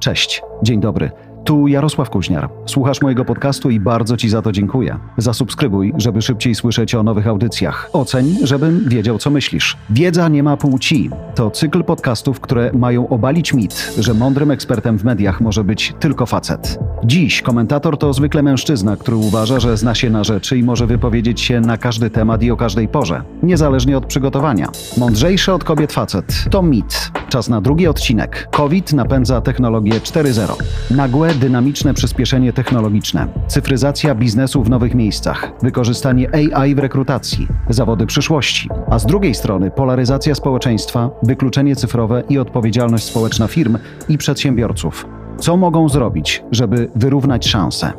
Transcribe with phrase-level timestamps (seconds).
[0.00, 1.10] Cześć, dzień dobry.
[1.48, 2.48] Tu Jarosław Kuźniar.
[2.66, 4.98] Słuchasz mojego podcastu i bardzo Ci za to dziękuję.
[5.16, 7.90] Zasubskrybuj, żeby szybciej słyszeć o nowych audycjach.
[7.92, 9.76] Oceń, żebym wiedział, co myślisz.
[9.90, 11.10] Wiedza nie ma płci.
[11.34, 16.26] To cykl podcastów, które mają obalić mit, że mądrym ekspertem w mediach może być tylko
[16.26, 16.78] facet.
[17.04, 21.40] Dziś komentator to zwykle mężczyzna, który uważa, że zna się na rzeczy i może wypowiedzieć
[21.40, 24.68] się na każdy temat i o każdej porze, niezależnie od przygotowania.
[24.96, 27.10] Mądrzejszy od kobiet facet to mit.
[27.28, 28.48] Czas na drugi odcinek.
[28.52, 30.52] COVID napędza technologię 4.0.
[30.90, 38.68] Nagłe dynamiczne przyspieszenie technologiczne, cyfryzacja biznesu w nowych miejscach, wykorzystanie AI w rekrutacji, zawody przyszłości,
[38.90, 45.06] a z drugiej strony polaryzacja społeczeństwa, wykluczenie cyfrowe i odpowiedzialność społeczna firm i przedsiębiorców.
[45.38, 47.92] Co mogą zrobić, żeby wyrównać szanse?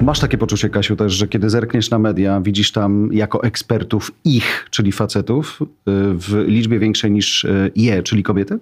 [0.00, 4.66] Masz takie poczucie, Kasiu, też, że kiedy zerkniesz na media, widzisz tam jako ekspertów ich,
[4.70, 5.66] czyli facetów, y,
[6.14, 8.58] w liczbie większej niż y, je, czyli kobiety?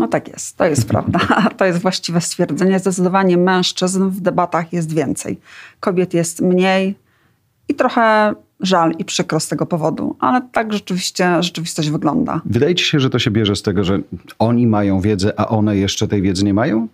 [0.00, 1.18] No tak jest, to jest prawda.
[1.56, 2.78] To jest właściwe stwierdzenie.
[2.78, 5.38] Zdecydowanie mężczyzn w debatach jest więcej.
[5.80, 6.94] Kobiet jest mniej
[7.68, 12.40] i trochę żal i przykro z tego powodu, ale tak rzeczywiście rzeczywistość wygląda.
[12.44, 13.98] Wydaje ci się, że to się bierze z tego, że
[14.38, 16.88] oni mają wiedzę, a one jeszcze tej wiedzy nie mają?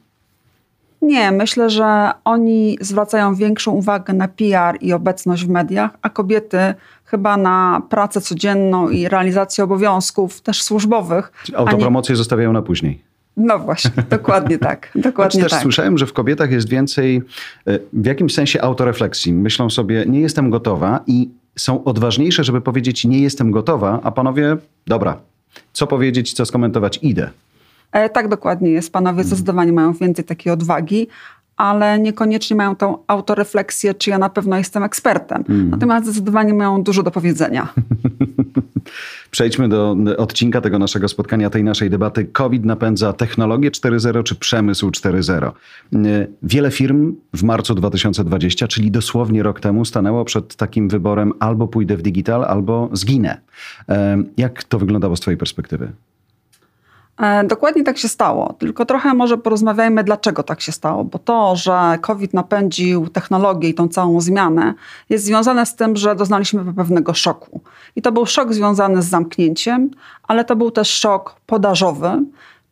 [1.03, 6.59] Nie, myślę, że oni zwracają większą uwagę na PR i obecność w mediach, a kobiety
[7.07, 11.33] chyba na pracę codzienną i realizację obowiązków też służbowych.
[11.45, 12.17] Czyli autopromocję nie...
[12.17, 13.03] zostawiają na później.
[13.37, 14.91] No właśnie, dokładnie tak.
[14.95, 15.62] Dokładnie też tak.
[15.62, 17.23] słyszałem, że w kobietach jest więcej
[17.67, 19.33] e, w jakimś sensie autorefleksji.
[19.33, 24.57] Myślą sobie, nie jestem gotowa i są odważniejsze, żeby powiedzieć, nie jestem gotowa, a panowie,
[24.87, 25.17] dobra,
[25.73, 27.31] co powiedzieć, co skomentować, idę.
[27.93, 28.93] E, tak dokładnie jest.
[28.93, 29.27] Panowie hmm.
[29.27, 31.09] zdecydowanie mają więcej takiej odwagi,
[31.57, 35.45] ale niekoniecznie mają tą autorefleksję, czy ja na pewno jestem ekspertem.
[35.49, 35.71] Mm.
[35.71, 37.69] Natomiast zdecydowanie mają dużo do powiedzenia.
[39.31, 42.25] Przejdźmy do odcinka tego naszego spotkania, tej naszej debaty.
[42.25, 45.53] COVID napędza technologię 4.0 czy przemysł 4.0.
[46.43, 51.97] Wiele firm w marcu 2020, czyli dosłownie rok temu, stanęło przed takim wyborem albo pójdę
[51.97, 53.41] w digital, albo zginę.
[54.37, 55.93] Jak to wyglądało z Twojej perspektywy?
[57.21, 61.56] E, dokładnie tak się stało, tylko trochę może porozmawiajmy, dlaczego tak się stało, bo to,
[61.56, 64.75] że COVID napędził technologię i tą całą zmianę,
[65.10, 67.60] jest związane z tym, że doznaliśmy pewnego szoku.
[67.97, 69.91] I to był szok związany z zamknięciem,
[70.22, 72.22] ale to był też szok podażowy,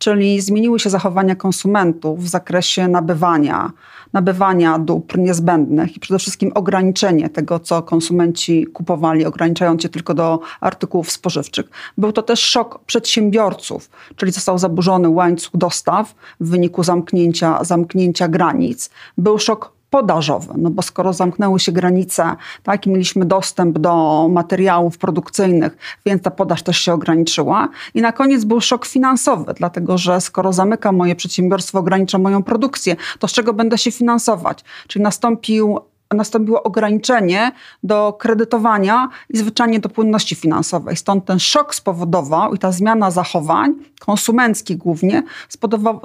[0.04, 3.72] czyli zmieniły się zachowania konsumentów w zakresie nabywania,
[4.12, 10.40] nabywania dóbr niezbędnych i przede wszystkim ograniczenie tego, co konsumenci kupowali, ograniczając się tylko do
[10.60, 11.66] artykułów spożywczych.
[11.98, 18.90] Był to też szok przedsiębiorców, czyli został zaburzony łańcuch dostaw w wyniku zamknięcia, zamknięcia granic.
[19.18, 24.98] Był szok podażowy, no bo skoro zamknęły się granice, tak, i mieliśmy dostęp do materiałów
[24.98, 27.68] produkcyjnych, więc ta podaż też się ograniczyła.
[27.94, 32.96] I na koniec był szok finansowy, dlatego że skoro zamyka moje przedsiębiorstwo, ogranicza moją produkcję,
[33.18, 34.64] to z czego będę się finansować?
[34.88, 35.78] Czyli nastąpił
[36.14, 37.52] nastąpiło ograniczenie
[37.82, 40.96] do kredytowania i zwyczajnie do płynności finansowej.
[40.96, 45.22] Stąd ten szok spowodował i ta zmiana zachowań, konsumenckich głównie,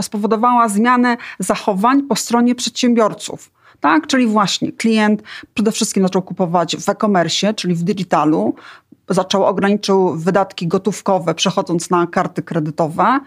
[0.02, 3.59] spowodowała zmianę zachowań po stronie przedsiębiorców.
[3.80, 5.24] Tak, czyli właśnie klient
[5.54, 8.56] przede wszystkim zaczął kupować w e-commerce, czyli w digitalu,
[9.10, 13.20] zaczął ograniczył wydatki gotówkowe, przechodząc na karty kredytowe.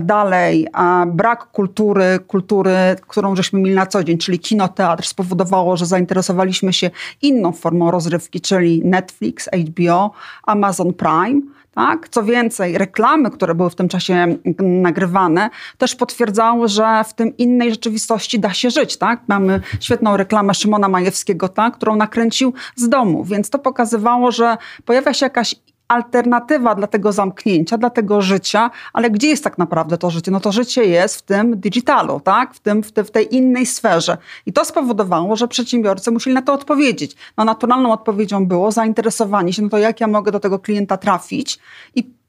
[0.00, 0.66] Dalej,
[1.06, 6.72] brak kultury, kultury, którą żeśmy mieli na co dzień, czyli kino, teatr, spowodowało, że zainteresowaliśmy
[6.72, 6.90] się
[7.22, 10.10] inną formą rozrywki, czyli Netflix, HBO,
[10.42, 11.40] Amazon Prime.
[11.74, 12.08] Tak?
[12.08, 17.70] Co więcej, reklamy, które były w tym czasie nagrywane, też potwierdzały, że w tym innej
[17.70, 18.96] rzeczywistości da się żyć.
[18.96, 19.20] Tak?
[19.28, 21.74] Mamy świetną reklamę Szymona Majewskiego, tak?
[21.74, 25.54] którą nakręcił z domu, więc to pokazywało, że pojawia się jakaś
[25.90, 30.30] alternatywa dla tego zamknięcia, dla tego życia, ale gdzie jest tak naprawdę to życie?
[30.30, 32.54] No to życie jest w tym digitalu, tak?
[32.54, 34.18] w, tym, w, te, w tej innej sferze.
[34.46, 37.16] I to spowodowało, że przedsiębiorcy musieli na to odpowiedzieć.
[37.36, 41.58] No naturalną odpowiedzią było zainteresowanie się, no to jak ja mogę do tego klienta trafić
[41.94, 42.19] i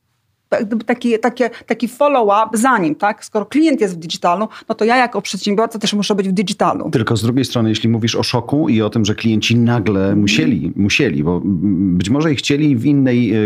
[0.86, 3.26] taki, takie, taki follow-up za nim, tak?
[3.26, 6.90] Skoro klient jest w digitalu, no to ja jako przedsiębiorca też muszę być w digitalu.
[6.92, 10.72] Tylko z drugiej strony, jeśli mówisz o szoku i o tym, że klienci nagle musieli,
[10.76, 13.40] musieli, bo być może i chcieli w innej e,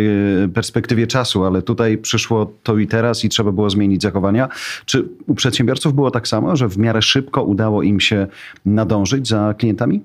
[0.53, 4.49] perspektywie czasu, ale tutaj przyszło to i teraz i trzeba było zmienić zachowania.
[4.85, 8.27] Czy u przedsiębiorców było tak samo, że w miarę szybko udało im się
[8.65, 10.01] nadążyć za klientami?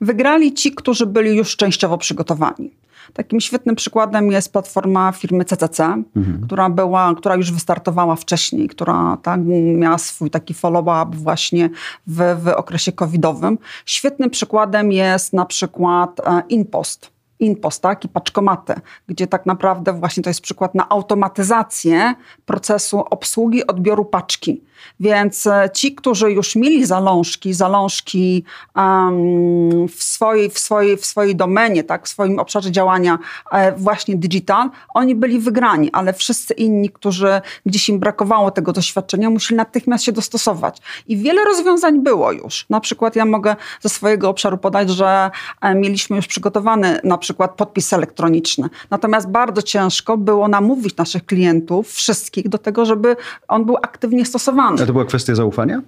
[0.00, 2.70] Wygrali ci, którzy byli już częściowo przygotowani.
[3.12, 5.84] Takim świetnym przykładem jest platforma firmy CCC,
[6.16, 6.40] mhm.
[6.46, 9.40] która, była, która już wystartowała wcześniej, która tak,
[9.74, 11.70] miała swój taki follow-up właśnie
[12.06, 13.58] w, w okresie covidowym.
[13.86, 17.19] Świetnym przykładem jest na przykład e, InPost.
[17.40, 18.74] InPost, tak, i paczkomaty,
[19.06, 22.14] gdzie tak naprawdę właśnie to jest przykład na automatyzację
[22.46, 24.60] procesu obsługi odbioru paczki.
[25.00, 28.44] Więc e, ci, którzy już mieli zalążki, zalążki
[28.76, 33.18] um, w, swojej, w, swojej, w swojej domenie, tak, w swoim obszarze działania
[33.52, 39.30] e, właśnie digital, oni byli wygrani, ale wszyscy inni, którzy gdzieś im brakowało tego doświadczenia,
[39.30, 40.78] musieli natychmiast się dostosować.
[41.06, 42.66] I wiele rozwiązań było już.
[42.70, 47.29] Na przykład ja mogę ze swojego obszaru podać, że e, mieliśmy już przygotowany na przykład
[47.34, 48.68] podpis elektroniczny.
[48.90, 53.16] Natomiast bardzo ciężko było namówić naszych klientów, wszystkich do tego, żeby
[53.48, 54.82] on był aktywnie stosowany.
[54.82, 55.82] A to była kwestia zaufania?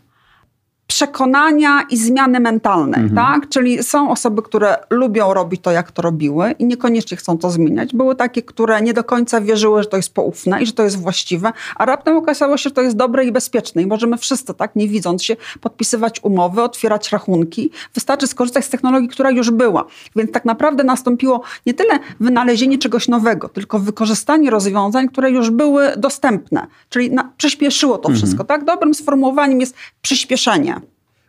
[0.93, 3.15] Przekonania i zmiany mentalne, mhm.
[3.15, 3.49] tak?
[3.49, 7.95] Czyli są osoby, które lubią robić to, jak to robiły i niekoniecznie chcą to zmieniać.
[7.95, 11.01] Były takie, które nie do końca wierzyły, że to jest poufne i że to jest
[11.01, 14.77] właściwe, a raptem okazało się, że to jest dobre i bezpieczne i możemy wszyscy, tak,
[14.77, 17.71] nie widząc się, podpisywać umowy, otwierać rachunki.
[17.95, 19.85] Wystarczy skorzystać z technologii, która już była.
[20.17, 25.93] Więc tak naprawdę nastąpiło nie tyle wynalezienie czegoś nowego, tylko wykorzystanie rozwiązań, które już były
[25.97, 26.67] dostępne.
[26.89, 28.17] Czyli na, przyspieszyło to mhm.
[28.17, 28.65] wszystko, tak?
[28.65, 30.82] Dobrym sformułowaniem jest przyspieszenie.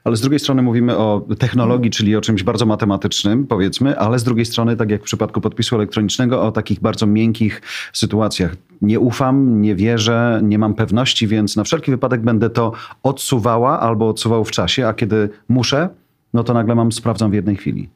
[0.03, 4.23] Ale z drugiej strony mówimy o technologii, czyli o czymś bardzo matematycznym, powiedzmy, ale z
[4.23, 7.61] drugiej strony, tak jak w przypadku podpisu elektronicznego, o takich bardzo miękkich
[7.93, 8.55] sytuacjach.
[8.81, 12.71] Nie ufam, nie wierzę, nie mam pewności, więc na wszelki wypadek będę to
[13.03, 15.89] odsuwała albo odsuwał w czasie, a kiedy muszę,
[16.33, 17.89] no to nagle mam, sprawdzam w jednej chwili.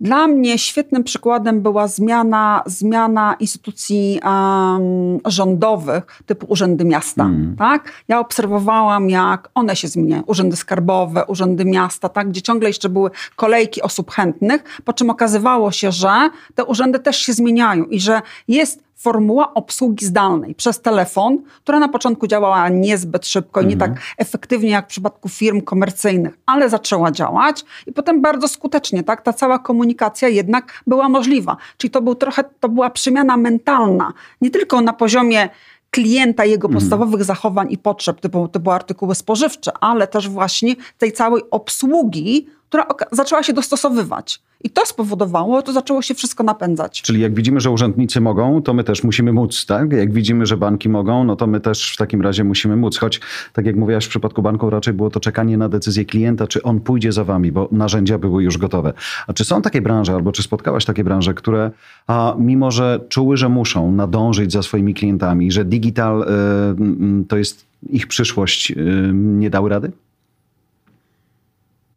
[0.00, 7.24] Dla mnie świetnym przykładem była zmiana, zmiana instytucji um, rządowych typu urzędy miasta.
[7.24, 7.56] Mm.
[7.56, 7.92] Tak?
[8.08, 10.22] Ja obserwowałam, jak one się zmieniają.
[10.22, 12.28] Urzędy skarbowe, urzędy miasta, tak?
[12.28, 17.16] gdzie ciągle jeszcze były kolejki osób chętnych, po czym okazywało się, że te urzędy też
[17.16, 23.26] się zmieniają i że jest formuła obsługi zdalnej przez telefon, która na początku działała niezbyt
[23.26, 24.06] szybko i nie tak mhm.
[24.18, 29.22] efektywnie jak w przypadku firm komercyjnych, ale zaczęła działać i potem bardzo skutecznie, tak?
[29.22, 31.56] Ta cała komunikacja jednak była możliwa.
[31.76, 35.48] Czyli to był trochę, to była przemiana mentalna, nie tylko na poziomie
[35.90, 36.80] klienta, jego mhm.
[36.80, 42.86] podstawowych zachowań i potrzeb, typu, typu artykuły spożywcze, ale też właśnie tej całej obsługi, która
[43.12, 44.42] zaczęła się dostosowywać.
[44.64, 47.02] I to spowodowało, to zaczęło się wszystko napędzać.
[47.02, 49.92] Czyli jak widzimy, że urzędnicy mogą, to my też musimy móc, tak?
[49.92, 52.98] Jak widzimy, że banki mogą, no to my też w takim razie musimy móc.
[52.98, 53.20] Choć,
[53.52, 56.80] tak jak mówiłaś, w przypadku banku raczej było to czekanie na decyzję klienta, czy on
[56.80, 58.92] pójdzie za wami, bo narzędzia były już gotowe.
[59.26, 61.70] A czy są takie branże, albo czy spotkałaś takie branże, które
[62.06, 67.66] a, mimo, że czuły, że muszą nadążyć za swoimi klientami, że digital y, to jest
[67.90, 68.74] ich przyszłość, y,
[69.14, 69.92] nie dały rady?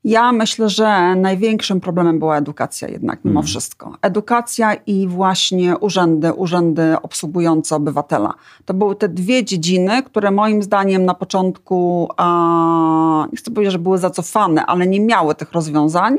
[0.04, 3.48] Ja myślę, że największym problemem była edukacja jednak mimo hmm.
[3.48, 3.98] wszystko.
[4.02, 8.34] Edukacja i właśnie urzędy, urzędy obsługujące obywatela.
[8.66, 13.80] To były te dwie dziedziny, które moim zdaniem na początku, a, nie chcę powiedzieć, że
[13.80, 16.18] były zacofane, ale nie miały tych rozwiązań.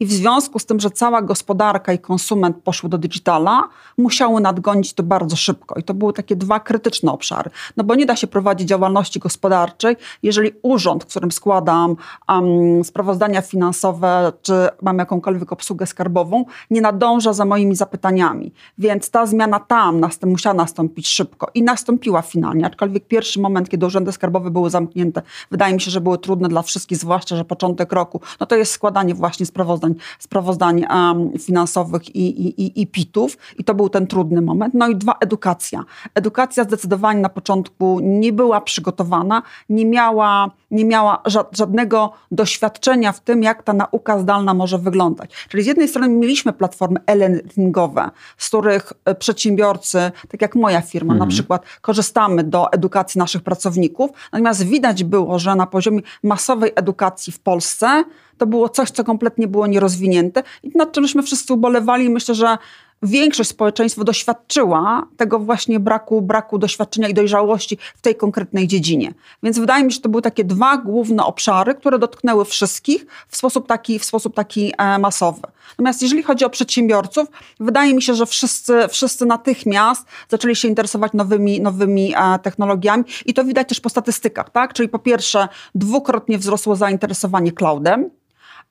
[0.00, 3.68] I w związku z tym, że cała gospodarka i konsument poszły do digitala,
[3.98, 5.74] musiały nadgonić to bardzo szybko.
[5.80, 7.50] I to były takie dwa krytyczne obszary.
[7.76, 11.96] No bo nie da się prowadzić działalności gospodarczej, jeżeli urząd, którym składam
[12.28, 18.52] um, sprawozdania finansowe, czy mam jakąkolwiek obsługę skarbową, nie nadąża za moimi zapytaniami.
[18.78, 22.66] Więc ta zmiana tam następ, musiała nastąpić szybko i nastąpiła finalnie.
[22.66, 26.62] Aczkolwiek pierwszy moment, kiedy urzędy skarbowe były zamknięte, wydaje mi się, że były trudne dla
[26.62, 32.48] wszystkich, zwłaszcza, że początek roku, no to jest składanie właśnie sprawozdań sprawozdań, sprawozdań finansowych i,
[32.48, 34.74] i, i PIT-ów i to był ten trudny moment.
[34.74, 35.84] No i dwa, edukacja.
[36.14, 43.42] Edukacja zdecydowanie na początku nie była przygotowana, nie miała, nie miała żadnego doświadczenia w tym,
[43.42, 45.46] jak ta nauka zdalna może wyglądać.
[45.48, 51.12] Czyli z jednej strony mieliśmy platformy e-learningowe, z których e, przedsiębiorcy, tak jak moja firma
[51.12, 51.28] mhm.
[51.28, 57.32] na przykład, korzystamy do edukacji naszych pracowników, natomiast widać było, że na poziomie masowej edukacji
[57.32, 58.04] w Polsce
[58.40, 62.10] to było coś, co kompletnie było nierozwinięte i nad czymśmy wszyscy ubolewali.
[62.10, 62.58] Myślę, że
[63.02, 69.14] większość społeczeństwa doświadczyła tego właśnie braku, braku doświadczenia i dojrzałości w tej konkretnej dziedzinie.
[69.42, 73.36] Więc wydaje mi się, że to były takie dwa główne obszary, które dotknęły wszystkich w
[73.36, 75.40] sposób taki, w sposób taki e, masowy.
[75.70, 77.28] Natomiast jeżeli chodzi o przedsiębiorców,
[77.60, 83.34] wydaje mi się, że wszyscy, wszyscy natychmiast zaczęli się interesować nowymi, nowymi e, technologiami i
[83.34, 84.72] to widać też po statystykach, tak?
[84.72, 88.10] Czyli po pierwsze dwukrotnie wzrosło zainteresowanie cloudem,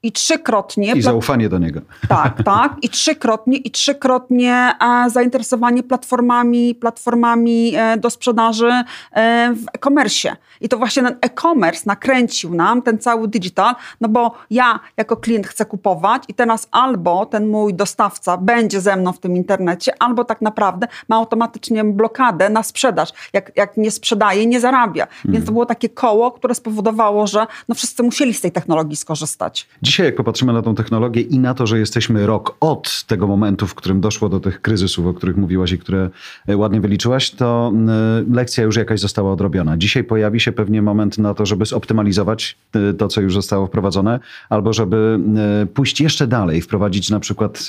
[0.03, 0.93] i trzykrotnie.
[0.93, 1.81] I zaufanie do niego.
[2.07, 2.75] Tak, tak.
[2.81, 4.73] I trzykrotnie, i trzykrotnie
[5.05, 8.71] e, zainteresowanie platformami, platformami e, do sprzedaży
[9.11, 10.35] e, w e-commerce.
[10.61, 15.47] I to właśnie ten e-commerce nakręcił nam ten cały digital, no bo ja jako klient
[15.47, 20.23] chcę kupować i teraz albo ten mój dostawca będzie ze mną w tym internecie, albo
[20.23, 23.09] tak naprawdę ma automatycznie blokadę na sprzedaż.
[23.33, 25.07] Jak, jak nie sprzedaje, nie zarabia.
[25.25, 29.67] Więc to było takie koło, które spowodowało, że no wszyscy musieli z tej technologii skorzystać.
[29.89, 33.67] Dzisiaj, jak popatrzymy na tą technologię i na to, że jesteśmy rok od tego momentu,
[33.67, 36.09] w którym doszło do tych kryzysów, o których mówiłaś i które
[36.47, 39.77] e, ładnie wyliczyłaś, to e, lekcja już jakaś została odrobiona.
[39.77, 44.19] Dzisiaj pojawi się pewnie moment na to, żeby zoptymalizować e, to, co już zostało wprowadzone,
[44.49, 45.19] albo żeby
[45.73, 47.67] pójść jeszcze dalej, wprowadzić na przykład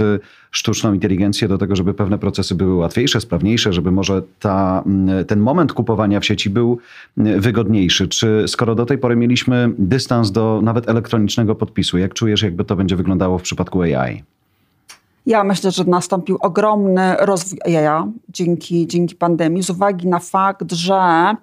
[0.51, 4.85] sztuczną inteligencję do tego, żeby pewne procesy były łatwiejsze, sprawniejsze, żeby może ta,
[5.27, 6.79] ten moment kupowania w sieci był
[7.17, 8.09] wygodniejszy.
[8.09, 12.77] Czy skoro do tej pory mieliśmy dystans do nawet elektronicznego podpisu, jak czujesz, jakby to
[12.77, 14.25] będzie wyglądało w przypadku AI?
[15.27, 21.35] Ja myślę, że nastąpił ogromny rozwój AI dzięki, dzięki pandemii, z uwagi na fakt, że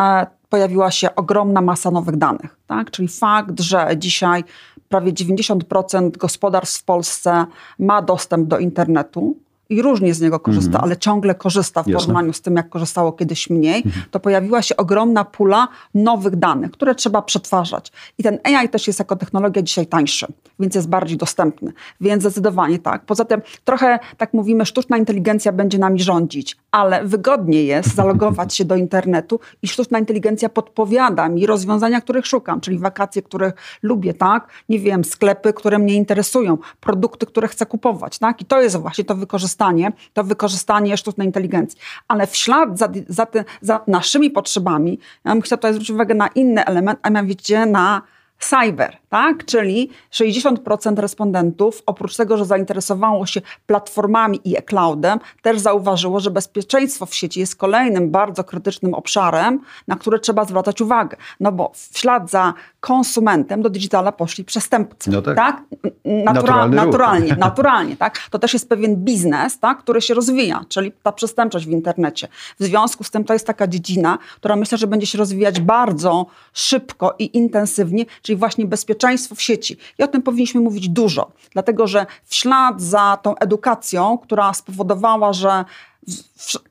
[0.00, 2.56] e, pojawiła się ogromna masa nowych danych.
[2.66, 2.90] Tak?
[2.90, 4.44] Czyli fakt, że dzisiaj
[4.88, 7.46] prawie 90% gospodarstw w Polsce
[7.78, 9.36] ma dostęp do internetu
[9.72, 10.84] i różnie z niego korzysta, mm.
[10.84, 12.00] ale ciągle korzysta w Jasne.
[12.00, 13.92] porównaniu z tym, jak korzystało kiedyś mniej, mm.
[14.10, 17.92] to pojawiła się ogromna pula nowych danych, które trzeba przetwarzać.
[18.18, 20.26] I ten AI też jest jako technologia dzisiaj tańszy,
[20.60, 21.72] więc jest bardziej dostępny.
[22.00, 23.04] Więc zdecydowanie tak.
[23.04, 28.64] Poza tym trochę, tak mówimy, sztuczna inteligencja będzie nami rządzić, ale wygodnie jest zalogować się
[28.64, 34.48] do internetu i sztuczna inteligencja podpowiada mi rozwiązania, których szukam, czyli wakacje, których lubię, tak?
[34.68, 38.40] Nie wiem, sklepy, które mnie interesują, produkty, które chcę kupować, tak?
[38.40, 41.78] I to jest właśnie to wykorzystanie wykorzystanie, to wykorzystanie sztucznej inteligencji.
[42.08, 43.26] Ale w ślad za, za,
[43.60, 48.02] za naszymi potrzebami, ja bym chciała tutaj zwrócić uwagę na inny element, a mianowicie na
[48.38, 49.44] cyber, tak?
[49.44, 57.06] Czyli 60% respondentów, oprócz tego, że zainteresowało się platformami i e-cloudem, też zauważyło, że bezpieczeństwo
[57.06, 61.16] w sieci jest kolejnym bardzo krytycznym obszarem, na które trzeba zwracać uwagę.
[61.40, 65.36] No bo w ślad za konsumentem do digitala poszli przestępcy, no tak?
[65.36, 65.62] tak?
[66.04, 68.18] Natura naturalnie, naturalnie, tak?
[68.30, 69.78] To też jest pewien biznes, tak?
[69.78, 72.28] który się rozwija, czyli ta przestępczość w internecie.
[72.60, 76.26] W związku z tym to jest taka dziedzina, która myślę, że będzie się rozwijać bardzo
[76.52, 79.76] szybko i intensywnie, czyli właśnie bezpieczeństwo w sieci.
[79.98, 85.32] I o tym powinniśmy mówić dużo, dlatego że w ślad za tą edukacją, która spowodowała,
[85.32, 85.64] że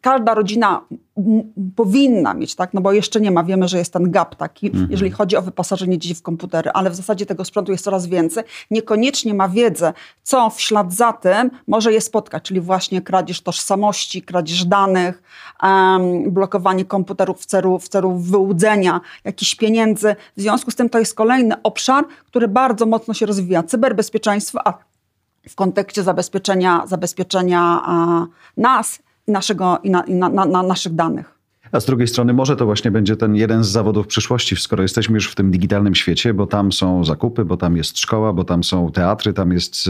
[0.01, 0.81] każda rodzina
[1.75, 2.73] powinna mieć, tak?
[2.73, 4.87] no bo jeszcze nie ma, wiemy, że jest ten gap taki, mhm.
[4.91, 8.43] jeżeli chodzi o wyposażenie dzieci w komputery, ale w zasadzie tego sprzętu jest coraz więcej,
[8.71, 14.21] niekoniecznie ma wiedzę, co w ślad za tym może je spotkać, czyli właśnie kradzież tożsamości,
[14.21, 15.23] kradzież danych,
[15.63, 20.15] um, blokowanie komputerów w celu, w celu wyłudzenia jakichś pieniędzy.
[20.37, 23.63] W związku z tym to jest kolejny obszar, który bardzo mocno się rozwija.
[23.63, 24.77] Cyberbezpieczeństwo, a
[25.49, 28.25] w kontekście zabezpieczenia, zabezpieczenia a,
[28.57, 28.99] nas
[29.31, 31.41] naszego, na, na, na, naszych danych.
[31.71, 35.15] A z drugiej strony może to właśnie będzie ten jeden z zawodów przyszłości, skoro jesteśmy
[35.15, 38.63] już w tym digitalnym świecie, bo tam są zakupy, bo tam jest szkoła, bo tam
[38.63, 39.89] są teatry, tam jest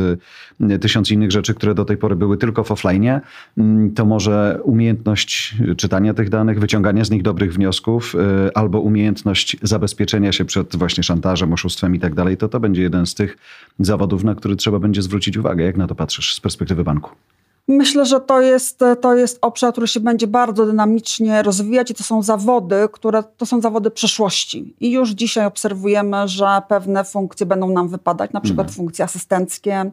[0.70, 3.20] y, tysiąc innych rzeczy, które do tej pory były tylko w offline,
[3.58, 9.58] mm, to może umiejętność czytania tych danych, wyciągania z nich dobrych wniosków y, albo umiejętność
[9.62, 13.38] zabezpieczenia się przed właśnie szantażem, oszustwem i tak dalej, to to będzie jeden z tych
[13.80, 15.64] zawodów, na który trzeba będzie zwrócić uwagę.
[15.64, 17.12] Jak na to patrzysz z perspektywy banku?
[17.68, 22.04] Myślę, że to jest, to jest obszar, który się będzie bardzo dynamicznie rozwijać i to
[22.04, 24.76] są zawody, które to są zawody przyszłości.
[24.80, 28.76] I już dzisiaj obserwujemy, że pewne funkcje będą nam wypadać, na przykład mhm.
[28.76, 29.92] funkcje asystenckie,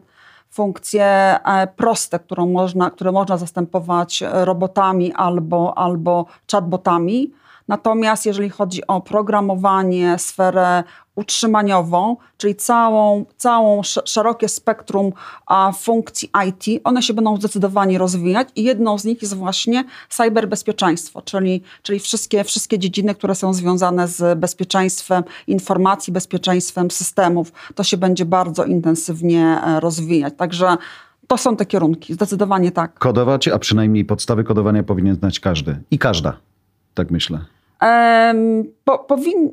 [0.49, 7.33] funkcje e, proste, którą można, które można zastępować robotami albo, albo chatbotami.
[7.67, 10.83] Natomiast jeżeli chodzi o programowanie, sferę
[11.19, 15.13] utrzymaniową, czyli całą, całą szerokie spektrum
[15.79, 21.61] funkcji IT, one się będą zdecydowanie rozwijać i jedną z nich jest właśnie cyberbezpieczeństwo, czyli,
[21.83, 27.51] czyli wszystkie, wszystkie dziedziny, które są związane z bezpieczeństwem informacji, bezpieczeństwem systemów.
[27.75, 30.33] To się będzie bardzo intensywnie e, rozwijać.
[30.37, 30.77] Także
[31.27, 32.99] to są te kierunki, zdecydowanie tak.
[32.99, 36.37] Kodować, a przynajmniej podstawy kodowania powinien znać każdy i każda,
[36.93, 37.58] tak myślę.
[38.83, 39.51] Po, powin...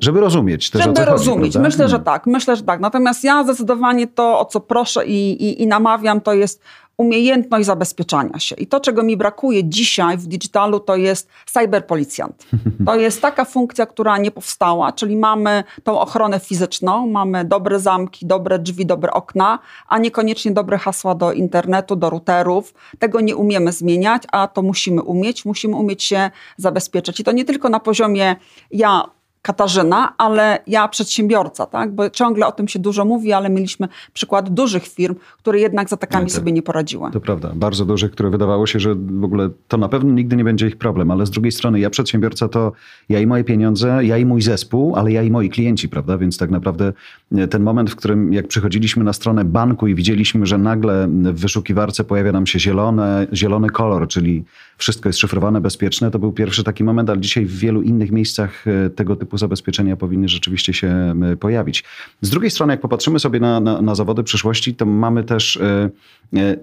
[0.00, 1.54] Żeby rozumieć też Żeby rozumieć.
[1.54, 2.26] Chodzi, myślę, że tak.
[2.26, 2.80] Myślę, że tak.
[2.80, 6.62] Natomiast ja zdecydowanie to, o co proszę i, i, i namawiam, to jest
[6.98, 8.56] umiejętność zabezpieczania się.
[8.56, 12.46] I to, czego mi brakuje dzisiaj w digitalu, to jest cyberpolicjant.
[12.86, 18.26] To jest taka funkcja, która nie powstała, czyli mamy tą ochronę fizyczną, mamy dobre zamki,
[18.26, 22.74] dobre drzwi, dobre okna, a niekoniecznie dobre hasła do internetu, do routerów.
[22.98, 25.44] Tego nie umiemy zmieniać, a to musimy umieć.
[25.44, 27.20] Musimy umieć się zabezpieczyć.
[27.20, 28.36] I to nie tylko na poziomie
[28.70, 29.15] ja
[29.46, 31.92] Katarzyna, ale ja przedsiębiorca, tak?
[31.92, 35.92] bo ciągle o tym się dużo mówi, ale mieliśmy przykład dużych firm, które jednak z
[35.92, 37.10] atakami no, sobie nie poradziły.
[37.10, 40.44] To prawda, bardzo dużych, które wydawało się, że w ogóle to na pewno nigdy nie
[40.44, 42.72] będzie ich problem, ale z drugiej strony ja przedsiębiorca to
[43.08, 46.18] ja i moje pieniądze, ja i mój zespół, ale ja i moi klienci, prawda?
[46.18, 46.92] Więc tak naprawdę
[47.32, 51.40] e, ten moment, w którym jak przychodziliśmy na stronę banku i widzieliśmy, że nagle w
[51.40, 54.44] wyszukiwarce pojawia nam się zielone, zielony kolor, czyli
[54.78, 58.64] wszystko jest szyfrowane, bezpieczne, to był pierwszy taki moment, ale dzisiaj w wielu innych miejscach
[58.66, 61.84] e, tego typu typu zabezpieczenia powinny rzeczywiście się pojawić.
[62.20, 65.58] Z drugiej strony, jak popatrzymy sobie na, na, na zawody przyszłości, to mamy też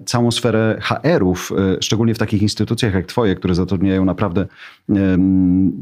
[0.04, 4.46] całą sferę HR-ów, szczególnie w takich instytucjach jak Twoje, które zatrudniają naprawdę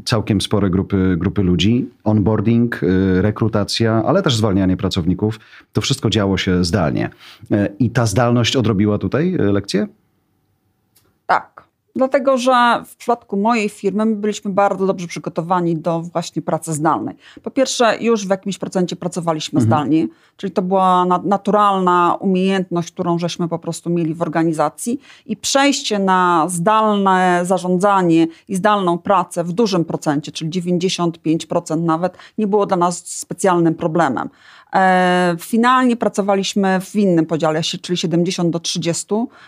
[0.05, 1.89] całkiem spore grupy, grupy ludzi.
[2.03, 2.81] Onboarding,
[3.21, 5.39] rekrutacja, ale też zwalnianie pracowników.
[5.73, 7.09] To wszystko działo się zdalnie.
[7.79, 9.87] I ta zdalność odrobiła tutaj lekcję?
[11.95, 17.15] Dlatego, że w przypadku mojej firmy my byliśmy bardzo dobrze przygotowani do właśnie pracy zdalnej.
[17.43, 19.69] Po pierwsze, już w jakimś procencie pracowaliśmy mhm.
[19.69, 20.07] zdalnie,
[20.37, 26.45] czyli to była naturalna umiejętność, którą żeśmy po prostu mieli w organizacji i przejście na
[26.49, 33.05] zdalne zarządzanie i zdalną pracę w dużym procencie, czyli 95% nawet, nie było dla nas
[33.05, 34.29] specjalnym problemem.
[34.73, 39.05] E, finalnie pracowaliśmy w innym podziale, czyli 70 do 30,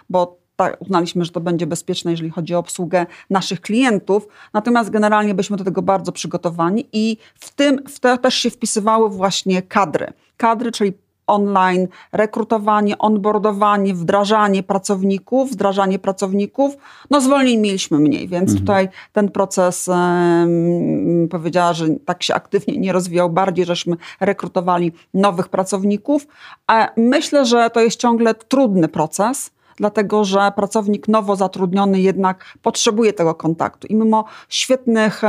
[0.09, 4.27] bo tak, uznaliśmy, że to będzie bezpieczne, jeżeli chodzi o obsługę naszych klientów.
[4.53, 9.09] Natomiast generalnie byliśmy do tego bardzo przygotowani i w tym w to też się wpisywały
[9.09, 10.13] właśnie kadry.
[10.37, 10.93] Kadry, czyli
[11.27, 16.77] online, rekrutowanie, onboardowanie, wdrażanie pracowników, wdrażanie pracowników.
[17.09, 18.59] No zwolnień mieliśmy mniej, więc mhm.
[18.59, 25.49] tutaj ten proces um, powiedziała, że tak się aktywnie nie rozwijał, bardziej żeśmy rekrutowali nowych
[25.49, 26.27] pracowników.
[26.67, 33.13] A myślę, że to jest ciągle trudny proces, dlatego że pracownik nowo zatrudniony jednak potrzebuje
[33.13, 33.87] tego kontaktu.
[33.87, 35.21] I mimo świetnych,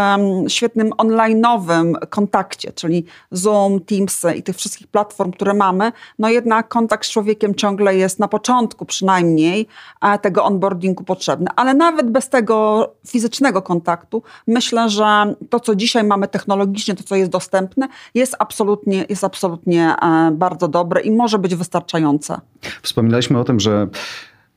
[0.48, 7.06] świetnym online'owym kontakcie, czyli Zoom, Teams i tych wszystkich platform, które mamy, no jednak kontakt
[7.06, 9.66] z człowiekiem ciągle jest na początku przynajmniej
[10.02, 11.46] e, tego onboardingu potrzebny.
[11.56, 17.16] Ale nawet bez tego fizycznego kontaktu, myślę, że to, co dzisiaj mamy technologicznie, to, co
[17.16, 22.40] jest dostępne, jest absolutnie, jest absolutnie e, bardzo dobre i może być wystarczające.
[22.82, 23.88] Wspominaliśmy o tym, że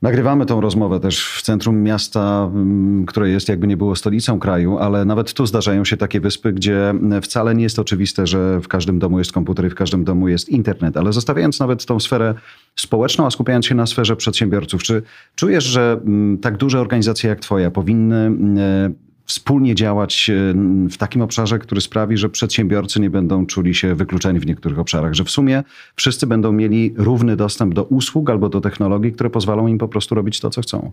[0.02, 4.78] Nagrywamy tą rozmowę też w centrum miasta, mm, które jest jakby nie było stolicą kraju,
[4.78, 8.98] ale nawet tu zdarzają się takie wyspy, gdzie wcale nie jest oczywiste, że w każdym
[8.98, 10.96] domu jest komputer i w każdym domu jest internet.
[10.96, 12.34] Ale zostawiając nawet tą sferę
[12.76, 15.02] społeczną, a skupiając się na sferze przedsiębiorców, czy
[15.34, 18.94] czujesz, że mm, tak duże organizacje jak Twoja powinny mm,
[19.30, 20.54] wspólnie działać e,
[20.88, 25.14] w takim obszarze, który sprawi, że przedsiębiorcy nie będą czuli się wykluczeni w niektórych obszarach,
[25.14, 25.62] że w sumie
[25.96, 30.14] wszyscy będą mieli równy dostęp do usług albo do technologii, które pozwolą im po prostu
[30.14, 30.92] robić to, co chcą?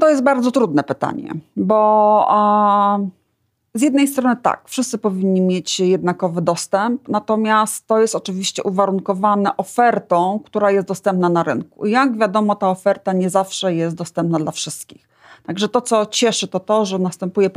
[0.00, 2.28] To jest bardzo trudne pytanie, bo
[3.74, 10.40] z jednej strony tak, wszyscy powinni mieć jednakowy dostęp, natomiast to jest oczywiście uwarunkowane ofertą,
[10.44, 11.86] która jest dostępna na rynku.
[11.86, 15.07] Jak wiadomo, ta oferta nie zawsze jest dostępna dla wszystkich.
[15.48, 17.50] Także to, co cieszy, to to, że następuje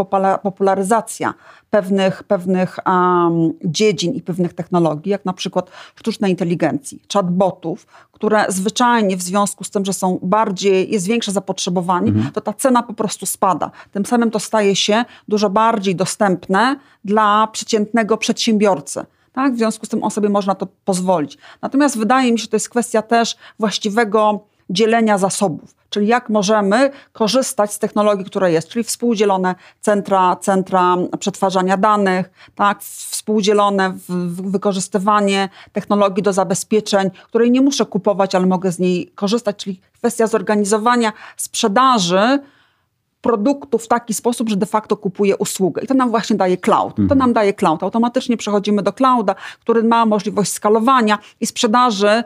[0.43, 1.33] popularyzacja
[1.69, 9.17] pewnych, pewnych um, dziedzin i pewnych technologii, jak na przykład sztucznej inteligencji, chatbotów, które zwyczajnie
[9.17, 12.31] w związku z tym, że są bardziej, jest większe zapotrzebowanie, mhm.
[12.31, 13.71] to ta cena po prostu spada.
[13.91, 16.75] Tym samym to staje się dużo bardziej dostępne
[17.05, 19.05] dla przeciętnego przedsiębiorcy.
[19.33, 19.53] Tak?
[19.53, 21.37] W związku z tym on sobie można to pozwolić.
[21.61, 26.91] Natomiast wydaje mi się, że to jest kwestia też właściwego dzielenia zasobów, czyli jak możemy
[27.13, 33.97] korzystać z technologii, która jest, czyli współdzielone centra, centra przetwarzania danych, tak, współdzielone
[34.29, 40.27] wykorzystywanie technologii do zabezpieczeń, której nie muszę kupować, ale mogę z niej korzystać, czyli kwestia
[40.27, 42.39] zorganizowania sprzedaży
[43.21, 45.81] produktu w taki sposób, że de facto kupuje usługę.
[45.81, 46.95] I to nam właśnie daje cloud.
[46.95, 47.19] To mhm.
[47.19, 47.83] nam daje cloud.
[47.83, 52.23] Automatycznie przechodzimy do clouda, który ma możliwość skalowania i sprzedaży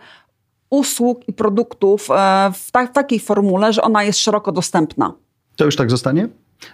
[0.69, 5.13] usług i produktów e, w, ta, w takiej formule, że ona jest szeroko dostępna.
[5.55, 6.29] To już tak zostanie?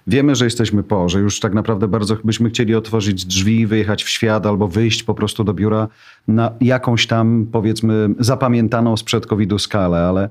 [0.08, 4.10] Wiemy, że jesteśmy po, że już tak naprawdę bardzo byśmy chcieli otworzyć drzwi, wyjechać w
[4.10, 5.88] świat albo wyjść po prostu do biura
[6.28, 10.30] na jakąś tam, powiedzmy, zapamiętaną sprzed COVID-u skalę, ale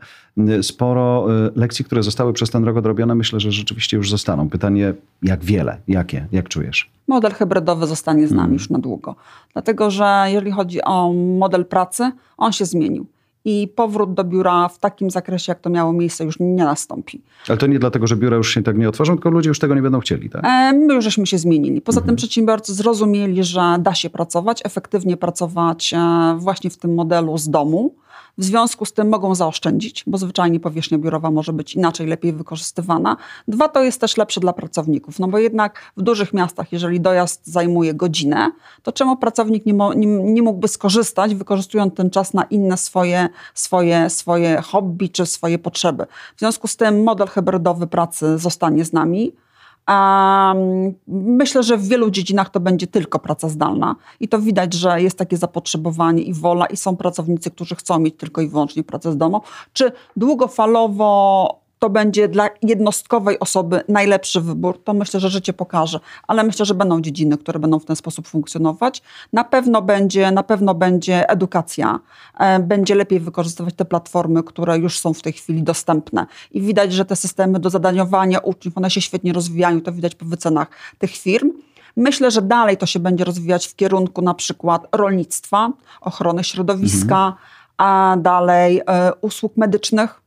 [0.63, 4.49] sporo y, lekcji, które zostały przez ten rok odrobione, myślę, że rzeczywiście już zostaną.
[4.49, 6.91] Pytanie, jak wiele, jakie, jak czujesz?
[7.09, 8.53] Model hybrydowy zostanie z nami hmm.
[8.53, 9.17] już na długo.
[9.53, 13.07] Dlatego, że jeżeli chodzi o model pracy, on się zmienił
[13.45, 17.21] i powrót do biura w takim zakresie, jak to miało miejsce, już nie nastąpi.
[17.49, 19.75] Ale to nie dlatego, że biura już się tak nie otworzą, tylko ludzie już tego
[19.75, 20.45] nie będą chcieli, tak?
[20.45, 21.81] E, my już żeśmy się zmienili.
[21.81, 22.07] Poza mhm.
[22.07, 25.99] tym przedsiębiorcy zrozumieli, że da się pracować, efektywnie pracować e,
[26.39, 27.95] właśnie w tym modelu z domu.
[28.41, 33.17] W związku z tym mogą zaoszczędzić, bo zwyczajnie powierzchnia biurowa może być inaczej, lepiej wykorzystywana.
[33.49, 37.47] Dwa, to jest też lepsze dla pracowników, no bo jednak w dużych miastach, jeżeli dojazd
[37.47, 38.51] zajmuje godzinę,
[38.83, 43.29] to czemu pracownik nie, mo, nie, nie mógłby skorzystać, wykorzystując ten czas na inne swoje,
[43.55, 46.07] swoje, swoje hobby czy swoje potrzeby.
[46.37, 49.33] W związku z tym model hybrydowy pracy zostanie z nami.
[51.09, 55.19] Myślę, że w wielu dziedzinach to będzie tylko praca zdalna i to widać, że jest
[55.19, 59.17] takie zapotrzebowanie i wola i są pracownicy, którzy chcą mieć tylko i wyłącznie pracę z
[59.17, 59.41] domu.
[59.73, 66.01] Czy długofalowo to będzie dla jednostkowej osoby najlepszy wybór, to myślę, że życie pokaże.
[66.29, 69.03] Ale myślę, że będą dziedziny, które będą w ten sposób funkcjonować.
[69.33, 72.01] Na pewno będzie, na pewno będzie edukacja.
[72.39, 76.27] E, będzie lepiej wykorzystywać te platformy, które już są w tej chwili dostępne.
[76.51, 79.81] I widać, że te systemy do zadaniowania uczniów, one się świetnie rozwijają.
[79.81, 81.53] To widać po wycenach tych firm.
[81.97, 87.35] Myślę, że dalej to się będzie rozwijać w kierunku na przykład rolnictwa, ochrony środowiska, mhm.
[87.77, 90.21] a dalej e, usług medycznych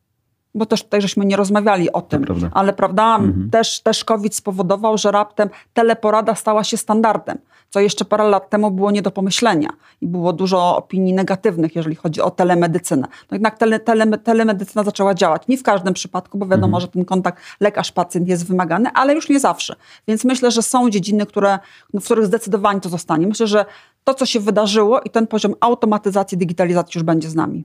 [0.56, 2.50] bo też tutaj żeśmy nie rozmawiali o tym, prawda.
[2.54, 3.50] ale prawda, mhm.
[3.50, 7.38] też, też COVID spowodował, że raptem teleporada stała się standardem,
[7.70, 9.70] co jeszcze parę lat temu było nie do pomyślenia
[10.02, 13.08] i było dużo opinii negatywnych, jeżeli chodzi o telemedycynę.
[13.32, 15.48] No jednak tele, tele, telemedycyna zaczęła działać.
[15.48, 16.82] Nie w każdym przypadku, bo wiadomo, mhm.
[16.82, 19.76] że ten kontakt lekarz-pacjent jest wymagany, ale już nie zawsze.
[20.08, 21.60] Więc myślę, że są dziedziny, które,
[21.94, 23.28] no, w których zdecydowanie to zostanie.
[23.28, 23.66] Myślę, że
[24.04, 27.64] to, co się wydarzyło i ten poziom automatyzacji, digitalizacji już będzie z nami.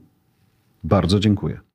[0.85, 1.68] Bardzo dziękuję.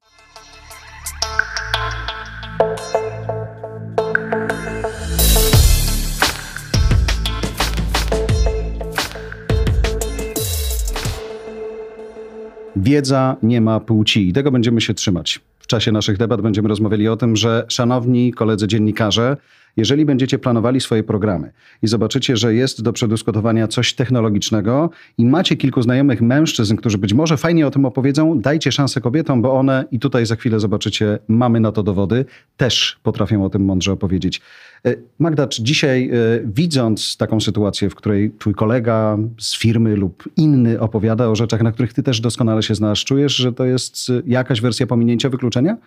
[12.75, 15.41] Wiedza nie ma płci i tego będziemy się trzymać.
[15.59, 19.38] W czasie naszych debat będziemy rozmawiali o tym, że szanowni koledzy dziennikarze,
[19.77, 25.55] jeżeli będziecie planowali swoje programy i zobaczycie, że jest do przedyskutowania coś technologicznego i macie
[25.55, 29.86] kilku znajomych mężczyzn, którzy być może fajnie o tym opowiedzą, dajcie szansę kobietom, bo one,
[29.91, 32.25] i tutaj za chwilę zobaczycie, mamy na to dowody,
[32.57, 34.41] też potrafią o tym mądrze opowiedzieć.
[34.86, 36.13] E, Magda, czy dzisiaj e,
[36.45, 41.71] widząc taką sytuację, w której twój kolega z firmy lub inny opowiada o rzeczach, na
[41.71, 45.77] których ty też doskonale się znasz, czujesz, że to jest e, jakaś wersja pominięcia wykluczenia?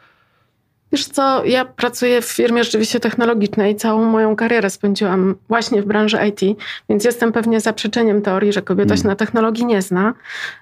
[0.93, 3.77] Wiesz co, ja pracuję w firmie rzeczywiście technologicznej.
[3.77, 8.95] Całą moją karierę spędziłam właśnie w branży IT, więc jestem pewnie zaprzeczeniem teorii, że kobieta
[8.95, 9.03] mm.
[9.03, 10.15] się na technologii nie zna.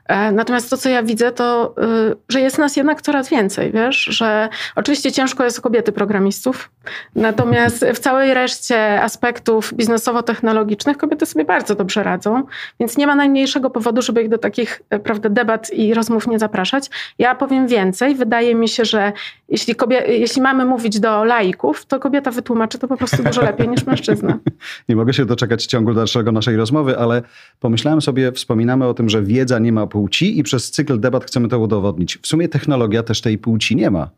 [0.07, 1.75] E, natomiast to, co ja widzę, to,
[2.13, 6.71] y, że jest nas jednak coraz więcej, wiesz, że oczywiście ciężko jest kobiety programistów,
[7.15, 12.43] natomiast w całej reszcie aspektów biznesowo-technologicznych kobiety sobie bardzo dobrze radzą,
[12.81, 16.39] więc nie ma najmniejszego powodu, żeby ich do takich e, prawda, debat i rozmów nie
[16.39, 16.91] zapraszać.
[17.19, 18.15] Ja powiem więcej.
[18.15, 19.13] Wydaje mi się, że
[19.49, 23.69] jeśli kobiety jeśli mamy mówić do laików, to kobieta wytłumaczy to po prostu dużo lepiej
[23.69, 24.39] niż mężczyzna.
[24.89, 27.23] Nie mogę się doczekać ciągu dalszego naszej rozmowy, ale
[27.61, 31.49] pomyślałem sobie, wspominamy o tym, że wiedza nie ma płci i przez cykl debat chcemy
[31.49, 32.19] to udowodnić.
[32.23, 34.11] W sumie technologia też tej płci nie ma.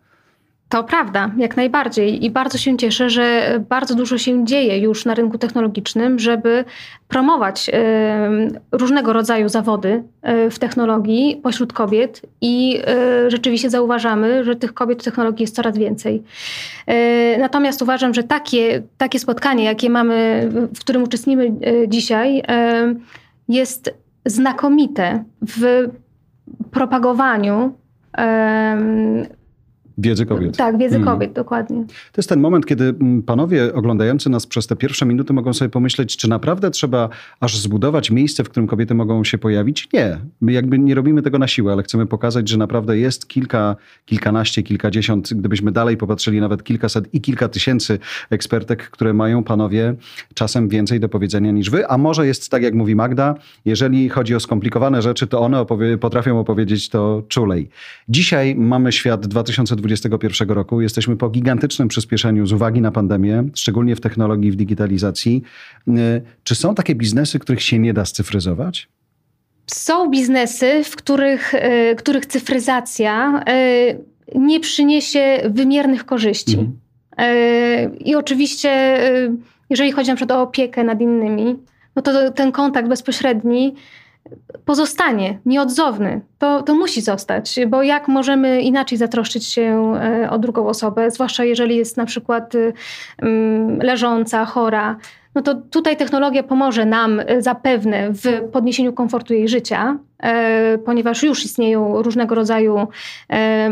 [0.68, 2.24] To prawda, jak najbardziej.
[2.24, 6.64] I bardzo się cieszę, że bardzo dużo się dzieje już na rynku technologicznym, żeby
[7.08, 7.70] promować
[8.72, 12.22] różnego rodzaju zawody e, w technologii pośród kobiet.
[12.40, 16.22] I e, rzeczywiście zauważamy, że tych kobiet w technologii jest coraz więcej.
[16.86, 21.52] E, natomiast uważam, że takie, takie spotkanie, jakie mamy, w którym uczestniczymy
[21.88, 22.42] dzisiaj,
[23.48, 25.88] jest znakomite w
[26.70, 27.74] propagowaniu
[29.98, 30.56] Wiedzy kobiet.
[30.56, 31.14] Tak, wiedzy hmm.
[31.14, 31.84] kobiet, dokładnie.
[31.86, 35.68] To jest ten moment, kiedy mm, panowie oglądający nas przez te pierwsze minuty mogą sobie
[35.68, 37.08] pomyśleć, czy naprawdę trzeba
[37.40, 39.88] aż zbudować miejsce, w którym kobiety mogą się pojawić?
[39.92, 40.18] Nie.
[40.40, 44.62] My jakby nie robimy tego na siłę, ale chcemy pokazać, że naprawdę jest kilka, kilkanaście,
[44.62, 47.98] kilkadziesiąt, gdybyśmy dalej popatrzyli, nawet kilkaset i kilka tysięcy
[48.30, 49.94] ekspertek, które mają panowie
[50.34, 51.88] czasem więcej do powiedzenia niż wy.
[51.88, 55.98] A może jest tak, jak mówi Magda, jeżeli chodzi o skomplikowane rzeczy, to one opowie
[55.98, 57.68] potrafią opowiedzieć to czulej.
[58.08, 60.80] Dzisiaj mamy świat 2020 2021 roku.
[60.80, 65.42] Jesteśmy po gigantycznym przyspieszeniu z uwagi na pandemię, szczególnie w technologii, w digitalizacji.
[65.88, 65.92] Y,
[66.44, 68.88] czy są takie biznesy, których się nie da scyfryzować?
[69.66, 76.58] Są biznesy, w których, y, których cyfryzacja y, nie przyniesie wymiernych korzyści.
[76.58, 76.78] Mhm.
[77.98, 78.98] I oczywiście,
[79.70, 81.56] jeżeli chodzi na przykład o opiekę nad innymi,
[81.96, 83.74] no to ten kontakt bezpośredni
[84.64, 86.20] pozostanie nieodzowny.
[86.38, 91.44] To, to musi zostać, bo jak możemy inaczej zatroszczyć się e, o drugą osobę, zwłaszcza
[91.44, 92.72] jeżeli jest na przykład y,
[93.18, 94.96] mm, leżąca, chora,
[95.34, 101.22] no to tutaj technologia pomoże nam e, zapewne w podniesieniu komfortu jej życia, e, ponieważ
[101.22, 102.86] już istnieją różnego rodzaju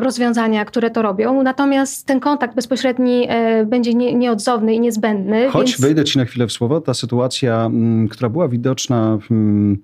[0.01, 1.43] rozwiązania, które to robią.
[1.43, 3.29] Natomiast ten kontakt bezpośredni
[3.67, 5.49] będzie nieodzowny i niezbędny.
[5.51, 5.81] Choć więc...
[5.81, 9.79] wejdę ci na chwilę w słowo, ta sytuacja, mm, która była widoczna mm,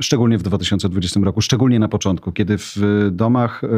[0.00, 2.76] szczególnie w 2020 roku, szczególnie na początku, kiedy w
[3.12, 3.68] domach e,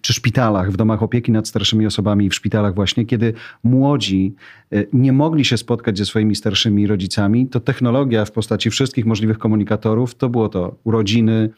[0.00, 3.32] czy szpitalach, w domach opieki nad starszymi osobami, w szpitalach właśnie, kiedy
[3.64, 4.34] młodzi
[4.72, 9.38] e, nie mogli się spotkać ze swoimi starszymi rodzicami, to technologia w postaci wszystkich możliwych
[9.38, 11.50] komunikatorów, to było to urodziny,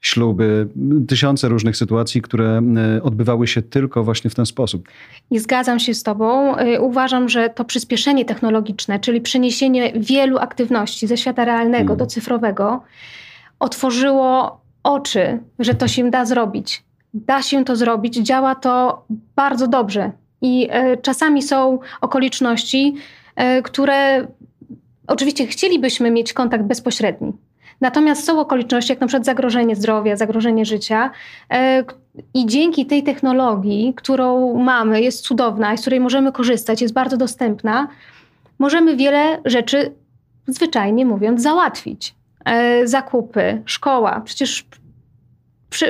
[0.00, 0.68] śluby,
[1.08, 4.88] tysiące różnych sytuacji, które e, odbywały się tylko właśnie w ten sposób.
[5.30, 6.54] I zgadzam się z Tobą.
[6.80, 11.98] Uważam, że to przyspieszenie technologiczne, czyli przeniesienie wielu aktywności ze świata realnego hmm.
[11.98, 12.82] do cyfrowego,
[13.62, 16.84] otworzyło oczy, że to się da zrobić.
[17.14, 19.04] Da się to zrobić, działa to
[19.36, 20.10] bardzo dobrze.
[20.40, 20.68] I
[21.02, 22.94] czasami są okoliczności,
[23.64, 24.26] które
[25.06, 27.32] oczywiście chcielibyśmy mieć kontakt bezpośredni.
[27.80, 31.10] Natomiast są okoliczności, jak na przykład zagrożenie zdrowia, zagrożenie życia.
[32.34, 37.16] I dzięki tej technologii, którą mamy, jest cudowna i z której możemy korzystać, jest bardzo
[37.16, 37.88] dostępna,
[38.58, 39.94] możemy wiele rzeczy,
[40.46, 42.14] zwyczajnie mówiąc, załatwić.
[42.44, 44.20] E, zakupy, szkoła.
[44.24, 44.64] Przecież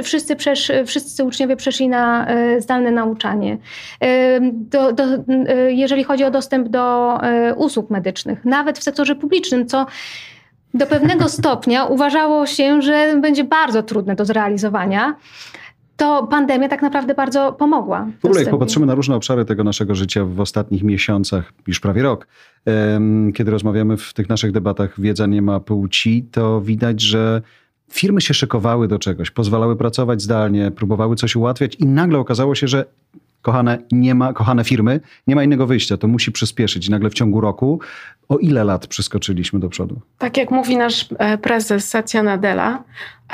[0.03, 3.59] wszyscy, przesz, wszyscy uczniowie przeszli na e, zdalne nauczanie.
[4.01, 5.05] E, do, do,
[5.69, 7.19] jeżeli chodzi o dostęp do
[7.57, 9.87] usług medycznych, nawet w sektorze publicznym, co
[10.75, 15.15] do pewnego stopnia uważało się, że będzie bardzo trudne do zrealizowania
[15.96, 18.07] to pandemia tak naprawdę bardzo pomogła.
[18.20, 22.02] W ogóle jak popatrzymy na różne obszary tego naszego życia w ostatnich miesiącach, już prawie
[22.02, 22.26] rok,
[23.35, 27.42] kiedy rozmawiamy w tych naszych debatach Wiedza nie ma płci, to widać, że
[27.90, 32.68] firmy się szykowały do czegoś, pozwalały pracować zdalnie, próbowały coś ułatwiać i nagle okazało się,
[32.68, 32.85] że
[33.42, 36.87] kochane, nie ma, kochane firmy, nie ma innego wyjścia, to musi przyspieszyć.
[36.87, 37.81] I nagle w ciągu roku
[38.28, 40.00] o ile lat przeskoczyliśmy do przodu?
[40.18, 42.85] Tak jak mówi nasz e, prezes Satya Nadella,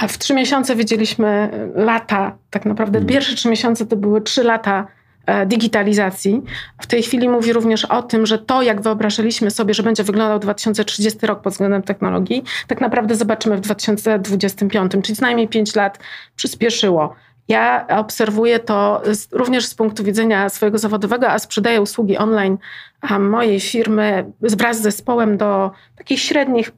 [0.08, 3.14] w trzy miesiące widzieliśmy lata, tak naprawdę hmm.
[3.14, 4.86] pierwsze trzy miesiące to były trzy lata
[5.26, 6.42] e, digitalizacji.
[6.80, 10.38] W tej chwili mówi również o tym, że to, jak wyobrażaliśmy sobie, że będzie wyglądał
[10.38, 15.98] 2030 rok pod względem technologii, tak naprawdę zobaczymy w 2025, czyli co najmniej 5 lat
[16.36, 17.14] przyspieszyło.
[17.48, 22.58] Ja obserwuję to również z punktu widzenia swojego zawodowego, a sprzedaję usługi online
[23.00, 26.72] a mojej firmy wraz z zespołem do takich średnich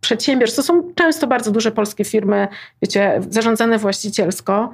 [0.00, 0.56] przedsiębiorstw.
[0.56, 2.48] To są często bardzo duże polskie firmy,
[2.82, 4.72] wiecie, zarządzane właścicielsko.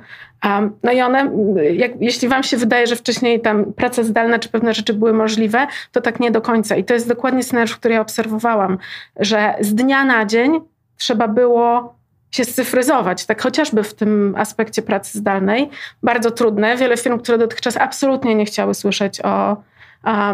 [0.83, 1.31] No i one,
[1.73, 5.67] jak, jeśli wam się wydaje, że wcześniej tam praca zdalna czy pewne rzeczy były możliwe,
[5.93, 6.77] to tak nie do końca.
[6.77, 8.79] I to jest dokładnie scenariusz, który ja obserwowałam,
[9.17, 10.61] że z dnia na dzień
[10.97, 11.95] trzeba było
[12.33, 15.71] się scyfryzować, tak chociażby w tym aspekcie pracy zdalnej.
[16.03, 16.77] Bardzo trudne.
[16.77, 19.57] Wiele firm, które dotychczas absolutnie nie chciały słyszeć o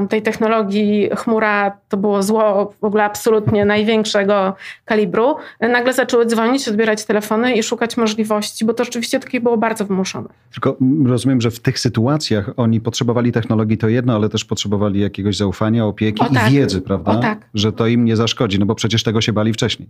[0.09, 4.55] tej technologii chmura to było zło w ogóle absolutnie największego
[4.85, 9.85] kalibru, nagle zaczęły dzwonić, odbierać telefony i szukać możliwości, bo to rzeczywiście takie było bardzo
[9.85, 10.29] wymuszone.
[10.53, 10.77] Tylko
[11.07, 15.87] rozumiem, że w tych sytuacjach oni potrzebowali technologii to jedno, ale też potrzebowali jakiegoś zaufania,
[15.87, 16.51] opieki o i tak.
[16.51, 17.13] wiedzy, prawda?
[17.13, 17.39] O tak.
[17.55, 19.89] Że to im nie zaszkodzi, no bo przecież tego się bali wcześniej.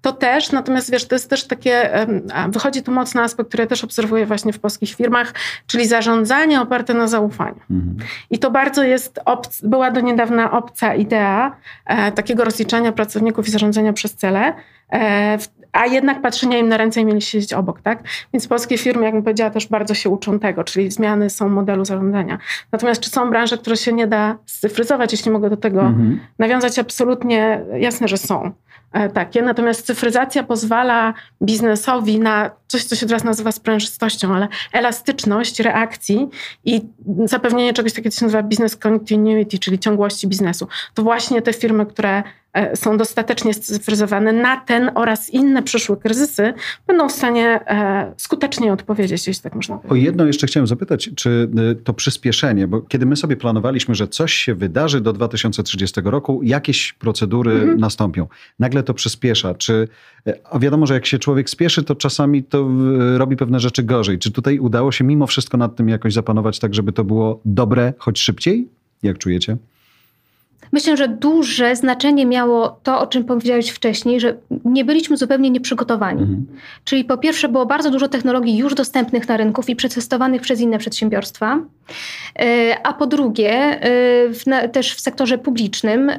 [0.00, 1.90] To też, natomiast wiesz, to jest też takie,
[2.48, 5.34] wychodzi tu mocny aspekt, który ja też obserwuję właśnie w polskich firmach,
[5.66, 7.60] czyli zarządzanie oparte na zaufaniu.
[7.70, 7.96] Mhm.
[8.30, 11.56] I to bardzo jest obc, była do niedawna obca idea
[11.86, 14.54] e, takiego rozliczania pracowników i zarządzania przez cele,
[14.92, 15.38] e,
[15.72, 18.02] a jednak patrzenia im na ręce i mieli siedzieć obok, tak?
[18.32, 21.84] Więc polskie firmy, jak bym powiedziała, też bardzo się uczą tego, czyli zmiany są modelu
[21.84, 22.38] zarządzania.
[22.72, 26.20] Natomiast czy są branże, które się nie da scyfryzować, jeśli mogę do tego mhm.
[26.38, 26.78] nawiązać?
[26.78, 28.52] Absolutnie jasne, że są.
[28.92, 29.42] E, takie.
[29.42, 36.28] Natomiast cyfryzacja pozwala biznesowi na coś, co się teraz nazywa sprężystością, ale elastyczność reakcji
[36.64, 36.82] i
[37.24, 40.68] zapewnienie czegoś takiego, co się nazywa business continuity, czyli ciągłości biznesu.
[40.94, 42.22] To właśnie te firmy, które
[42.74, 46.54] są dostatecznie scyfryzowane na ten oraz inne przyszłe kryzysy,
[46.86, 49.92] będą w stanie e, skutecznie odpowiedzieć, jeśli tak można powiedzieć.
[49.92, 54.08] O jedno jeszcze chciałem zapytać, czy e, to przyspieszenie, bo kiedy my sobie planowaliśmy, że
[54.08, 57.80] coś się wydarzy do 2030 roku, jakieś procedury mhm.
[57.80, 58.26] nastąpią,
[58.58, 59.54] nagle to przyspiesza.
[59.54, 59.88] Czy,
[60.50, 62.68] a wiadomo, że jak się człowiek spieszy, to czasami to
[63.16, 64.18] robi pewne rzeczy gorzej.
[64.18, 67.92] Czy tutaj udało się mimo wszystko nad tym jakoś zapanować tak, żeby to było dobre,
[67.98, 68.68] choć szybciej?
[69.02, 69.56] Jak czujecie?
[70.72, 76.20] Myślę, że duże znaczenie miało to, o czym powiedziałeś wcześniej, że nie byliśmy zupełnie nieprzygotowani.
[76.20, 76.46] Mhm.
[76.84, 80.78] Czyli po pierwsze było bardzo dużo technologii już dostępnych na rynku i przetestowanych przez inne
[80.78, 81.58] przedsiębiorstwa.
[82.38, 83.78] E, a po drugie, e,
[84.34, 86.18] w, na, też w sektorze publicznym, e,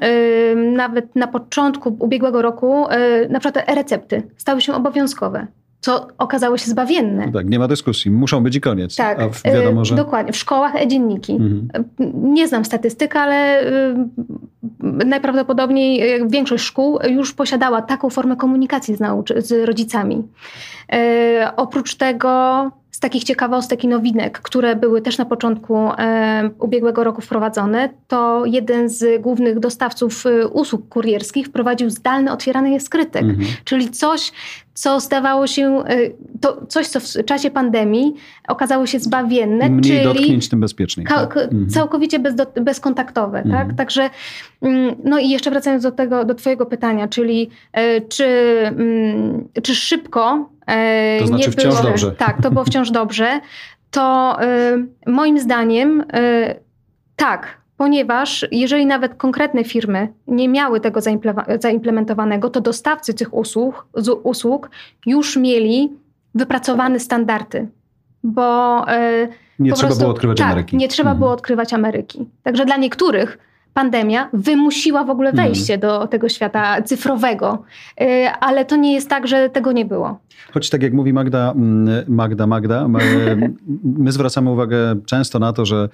[0.55, 2.85] nawet na początku ubiegłego roku,
[3.29, 5.47] na przykład e-recepty stały się obowiązkowe
[5.81, 7.25] co okazało się zbawienne.
[7.25, 8.11] No tak, nie ma dyskusji.
[8.11, 8.95] Muszą być i koniec.
[8.95, 9.95] Tak, A wiadomo, że...
[9.95, 10.33] dokładnie.
[10.33, 11.33] W szkołach e-dzienniki.
[11.33, 11.67] Mhm.
[12.13, 13.63] Nie znam statystyk, ale
[15.05, 20.23] najprawdopodobniej większość szkół już posiadała taką formę komunikacji z, nauczy- z rodzicami.
[21.55, 27.21] Oprócz tego z takich ciekawostek i nowinek, które były też na początku e, ubiegłego roku
[27.21, 33.47] wprowadzone, to jeden z głównych dostawców e, usług kurierskich wprowadził zdalne otwieranie skrytek, mhm.
[33.63, 34.31] czyli coś,
[34.73, 35.97] co zdawało się, e,
[36.41, 38.13] to coś, co w czasie pandemii
[38.47, 41.07] okazało się zbawienne, Mniej czyli dotknięć, tym bezpieczniej.
[41.07, 41.37] Tak?
[41.37, 41.69] Mhm.
[41.69, 43.37] Całkowicie bez, bezkontaktowe.
[43.37, 43.45] Tak?
[43.45, 43.67] Mhm.
[43.67, 43.77] Tak?
[43.77, 44.09] Także,
[44.61, 47.49] mm, no i jeszcze wracając do tego, do twojego pytania, czyli
[48.09, 48.25] czy,
[48.65, 52.11] mm, czy szybko E, to znaczy nie wciąż było, dobrze.
[52.11, 53.39] Tak, to było wciąż dobrze.
[53.91, 54.37] To
[55.07, 56.03] moim zdaniem
[57.15, 60.99] tak, ponieważ jeżeli nawet konkretne firmy nie miały tego
[61.59, 63.85] zaimplementowanego, to dostawcy tych usług,
[64.23, 64.69] usług
[65.05, 65.89] już mieli
[66.35, 67.67] wypracowane standardy.
[68.23, 69.27] bo e,
[69.59, 70.77] Nie trzeba prostu, było odkrywać tak, Ameryki.
[70.77, 71.19] Nie trzeba Mhm.
[71.19, 72.29] było odkrywać Ameryki.
[72.43, 73.37] Także dla niektórych
[73.73, 75.47] pandemia wymusiła w ogóle Mhm.
[75.47, 77.63] wejście do tego świata cyfrowego,
[78.01, 80.19] E, ale to nie jest tak, że tego nie było.
[80.53, 83.57] Choć tak jak mówi Magda, mm, Magda, Magda, m-
[84.05, 85.89] my zwracamy uwagę często na to, że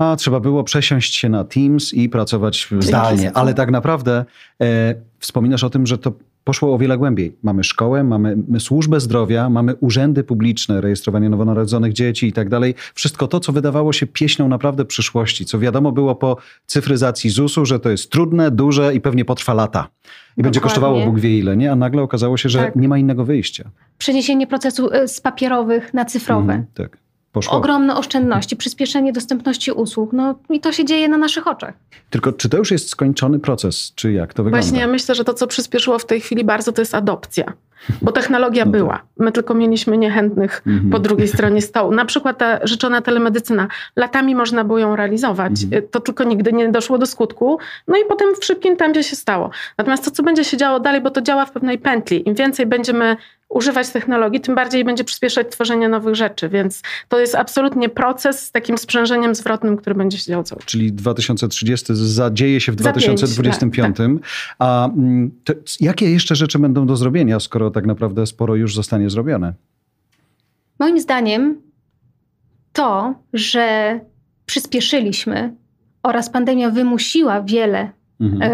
[0.00, 4.24] a, trzeba było przesiąść się na Teams i pracować zdalnie, ale tak naprawdę
[4.62, 6.12] e, wspominasz o tym, że to
[6.44, 7.36] poszło o wiele głębiej.
[7.42, 12.74] Mamy szkołę, mamy służbę zdrowia, mamy urzędy publiczne, rejestrowanie nowonarodzonych dzieci i tak dalej.
[12.94, 16.36] Wszystko to, co wydawało się pieśnią naprawdę przyszłości, co wiadomo było po
[16.66, 19.88] cyfryzacji ZUS-u, że to jest trudne, duże i pewnie potrwa lata.
[20.36, 20.60] I będzie Dokładnie.
[20.60, 21.72] kosztowało Bóg wie ile, nie?
[21.72, 22.76] A nagle okazało się, że Tak.
[22.76, 23.70] nie ma innego wyjścia.
[23.98, 26.52] Przeniesienie procesu e, z papierowych na cyfrowe.
[26.52, 26.98] Mhm, tak,
[27.32, 27.52] poszło.
[27.58, 30.12] Ogromne oszczędności, przyspieszenie dostępności usług.
[30.12, 31.74] No i to się dzieje na naszych oczach.
[32.10, 34.62] Tylko czy to już jest skończony proces, czy jak to wygląda?
[34.66, 37.52] Właśnie ja myślę, że to, co przyspieszyło w tej chwili bardzo, to jest adopcja.
[38.02, 38.80] Bo technologia No tak.
[38.80, 39.02] była.
[39.18, 40.90] My tylko mieliśmy niechętnych Mhm.
[40.90, 41.94] po drugiej stronie stołu.
[41.94, 43.68] Na przykład ta życzona telemedycyna.
[43.96, 45.52] Latami można było ją realizować.
[45.64, 45.82] Mhm.
[45.90, 47.58] To tylko nigdy nie doszło do skutku.
[47.88, 49.50] No i potem w szybkim tempie się stało.
[49.78, 52.28] Natomiast to, co będzie się działo dalej, bo to działa w pewnej pętli.
[52.28, 53.16] Im więcej będziemy
[53.50, 56.48] używać technologii, tym bardziej będzie przyspieszać tworzenie nowych rzeczy.
[56.48, 60.58] Więc to jest absolutnie proces z takim sprzężeniem zwrotnym, który będzie się czas.
[60.64, 63.96] Czyli 2030 zadzieje się w Za pięć, 2025.
[64.58, 69.10] A mm, to jakie jeszcze rzeczy będą do zrobienia, skoro tak naprawdę sporo już zostanie
[69.10, 69.54] zrobione?
[70.78, 71.62] Moim zdaniem
[72.72, 74.00] to, że
[74.46, 75.54] przyspieszyliśmy
[76.02, 78.52] oraz pandemia wymusiła wiele Mhm.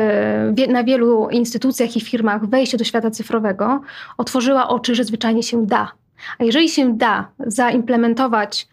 [0.59, 3.81] e, na wielu instytucjach i firmach wejście do świata cyfrowego,
[4.19, 5.93] otworzyła oczy, że zwyczajnie się da.
[6.39, 8.69] A jeżeli się da zaimplementować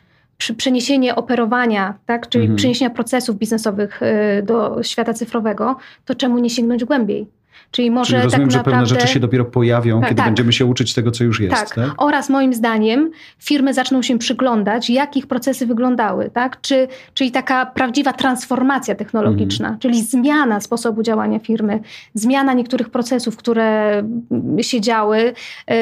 [0.58, 2.58] przeniesienie operowania, tak, czyli Mhm.
[2.58, 5.76] przeniesienia procesów biznesowych e, do świata cyfrowego,
[6.06, 7.28] to czemu nie sięgnąć głębiej?
[7.74, 8.82] Czyli może Czyli rozumiem, tak że naprawdę...
[8.82, 10.26] pewne rzeczy się dopiero pojawią, Tak, kiedy tak.
[10.28, 11.56] będziemy się uczyć tego, co już jest.
[11.56, 11.76] Tak.
[11.76, 11.92] Tak.
[11.98, 16.62] Oraz moim zdaniem firmy zaczną się przyglądać, jak ich procesy wyglądały, tak?
[16.62, 19.80] Czy, czyli taka prawdziwa transformacja technologiczna, Mhm.
[19.80, 21.80] czyli zmiana sposobu działania firmy,
[22.14, 25.34] zmiana niektórych procesów, które mm, się działy,
[25.72, 25.74] y,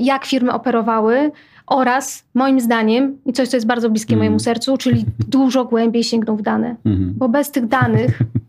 [0.00, 1.30] jak firmy operowały.
[1.66, 4.18] Oraz moim zdaniem, i coś, co jest bardzo bliskie Mhm.
[4.18, 6.76] mojemu sercu, czyli dużo głębiej sięgną w dane.
[6.84, 7.14] Mhm.
[7.16, 8.18] Bo bez tych danych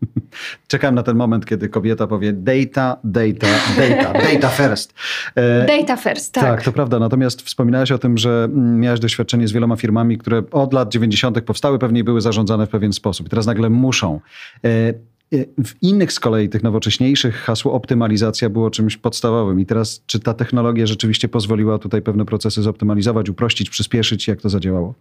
[0.67, 4.93] Czekam na ten moment, kiedy kobieta powie data, data, data, data first.
[5.36, 6.43] E, data first, tak.
[6.43, 7.00] Tak, to prawda.
[7.00, 11.41] Natomiast wspominałeś o tym, że miałeś doświadczenie z wieloma firmami, które od lat 90.
[11.41, 13.28] powstały, pewnie były zarządzane w pewien sposób.
[13.28, 14.19] I teraz nagle muszą.
[14.63, 14.93] E, e,
[15.65, 19.60] W innych z kolei, tych nowocześniejszych, hasło optymalizacja było czymś podstawowym.
[19.60, 24.28] I teraz, czy ta technologia rzeczywiście pozwoliła tutaj pewne procesy zoptymalizować, uprościć, przyspieszyć?
[24.28, 24.93] Jak to zadziałało?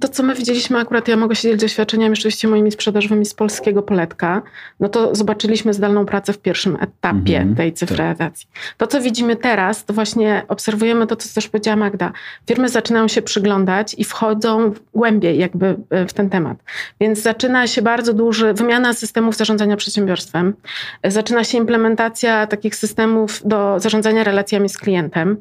[0.00, 3.82] To, co my widzieliśmy, akurat ja mogę się dzielić doświadczeniami rzeczywiście moimi sprzedażowymi z polskiego
[3.82, 4.42] poletka,
[4.80, 8.48] no to zobaczyliśmy zdalną pracę w pierwszym etapie Mhm, tej cyfryzacji.
[8.76, 12.12] To, co widzimy teraz, to właśnie obserwujemy to, co też powiedziała Magda.
[12.46, 16.58] Firmy zaczynają się przyglądać i wchodzą głębiej jakby e, w ten temat.
[17.00, 20.54] Więc zaczyna się bardzo duży, wymiana systemów zarządzania przedsiębiorstwem,
[21.02, 25.36] E, zaczyna się implementacja takich systemów do zarządzania relacjami z klientem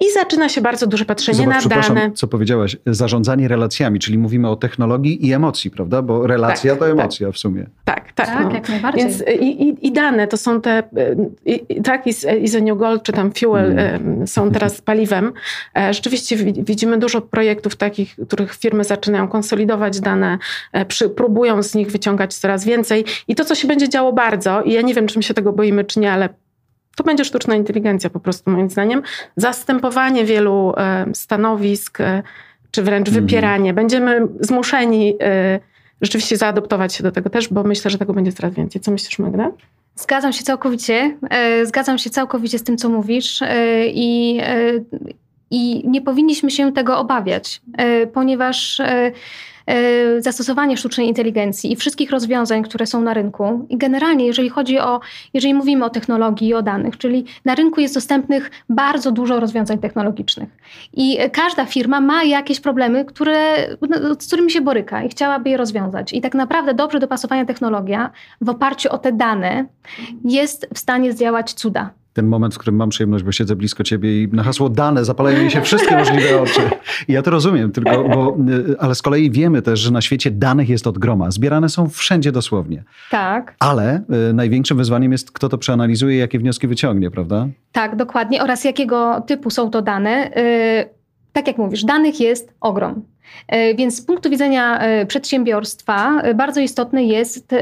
[0.00, 2.12] i zaczyna się bardzo duże patrzenie Zobacz, na dane.
[2.14, 2.76] co powiedziałaś.
[2.86, 6.02] Zarządzanie relacjami, czyli mówimy o technologii i emocji, prawda?
[6.02, 6.98] Bo relacja Tak, to tak.
[6.98, 7.66] emocja w sumie.
[7.84, 8.26] Tak, tak.
[8.26, 8.54] Tak, no.
[8.54, 9.04] jak najbardziej.
[9.04, 10.82] Więc i, i, i dane to są te,
[11.46, 14.26] i, i, tak, i, z- i z New Gold, czy tam Fuel Mm.
[14.26, 15.32] są teraz paliwem.
[15.76, 20.38] E, Rzeczywiście wi- widzimy dużo projektów takich, których firmy zaczynają konsolidować dane,
[20.72, 23.04] e, przy, próbują z nich wyciągać coraz więcej.
[23.28, 25.52] I to, co się będzie działo bardzo, i ja nie wiem, czy my się tego
[25.52, 26.28] boimy, czy nie, ale
[26.96, 29.02] to będzie sztuczna inteligencja po prostu moim zdaniem.
[29.36, 31.98] Zastępowanie wielu e, stanowisk,
[32.70, 33.26] czy wręcz Mhm.
[33.26, 33.74] wypieranie.
[33.74, 35.60] Będziemy zmuszeni e,
[36.00, 38.80] rzeczywiście zaadoptować się do tego też, bo myślę, że tego będzie coraz więcej.
[38.80, 39.50] Co myślisz, Magda?
[39.96, 41.16] Zgadzam się całkowicie.
[41.30, 44.72] e, Zgadzam się całkowicie z tym, co mówisz e, i, e,
[45.50, 47.60] i nie powinniśmy się tego obawiać,
[48.12, 48.80] ponieważ
[50.18, 55.00] zastosowanie sztucznej inteligencji i wszystkich rozwiązań, które są na rynku i generalnie, jeżeli chodzi o,
[55.34, 59.78] jeżeli mówimy o technologii i o danych, czyli na rynku jest dostępnych bardzo dużo rozwiązań
[59.78, 60.48] technologicznych
[60.92, 65.50] i e, każda firma ma jakieś problemy, które, no, z którymi się boryka i chciałaby
[65.50, 66.12] je rozwiązać.
[66.12, 69.66] I tak naprawdę dobrze dopasowana technologia w oparciu o te dane
[70.24, 71.97] jest w stanie zdziałać cuda.
[72.18, 75.44] Ten moment, w którym mam przyjemność, bo siedzę blisko ciebie i na hasło dane zapalają
[75.44, 76.60] mi się wszystkie możliwe oczy.
[77.08, 80.30] I ja to rozumiem, tylko, bo, y, ale z kolei wiemy też, że na świecie
[80.30, 81.30] danych jest od groma.
[81.30, 82.84] Zbierane są wszędzie dosłownie.
[83.10, 83.54] Tak.
[83.60, 87.48] Ale y, największym wyzwaniem jest, kto to przeanalizuje i jakie wnioski wyciągnie, prawda?
[87.72, 88.42] Tak, dokładnie.
[88.42, 90.30] Oraz jakiego typu są to dane.
[90.36, 90.94] Yy,
[91.32, 93.02] tak jak mówisz, danych jest ogrom.
[93.48, 97.54] E, więc z punktu widzenia e, przedsiębiorstwa e, bardzo istotne jest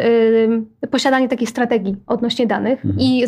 [0.90, 3.00] posiadanie takiej strategii odnośnie danych mhm.
[3.00, 3.24] i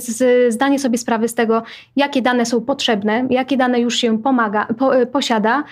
[0.49, 1.63] zdanie sobie sprawy z tego,
[1.97, 5.65] jakie dane są potrzebne, jakie dane już się pomaga, po, posiada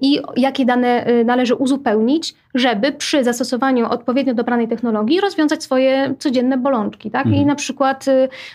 [0.00, 7.10] i jakie dane należy uzupełnić, żeby przy zastosowaniu odpowiednio dobranej technologii rozwiązać swoje codzienne bolączki.
[7.10, 7.26] Tak?
[7.26, 7.42] Mhm.
[7.42, 8.04] I na przykład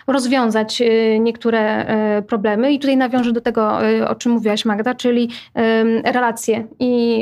[0.08, 0.82] rozwiązać
[1.20, 1.86] niektóre
[2.28, 2.74] problemy.
[2.74, 3.78] I tutaj nawiążę do tego,
[4.08, 5.30] o czym mówiłaś Magda, czyli
[6.04, 7.21] relacje i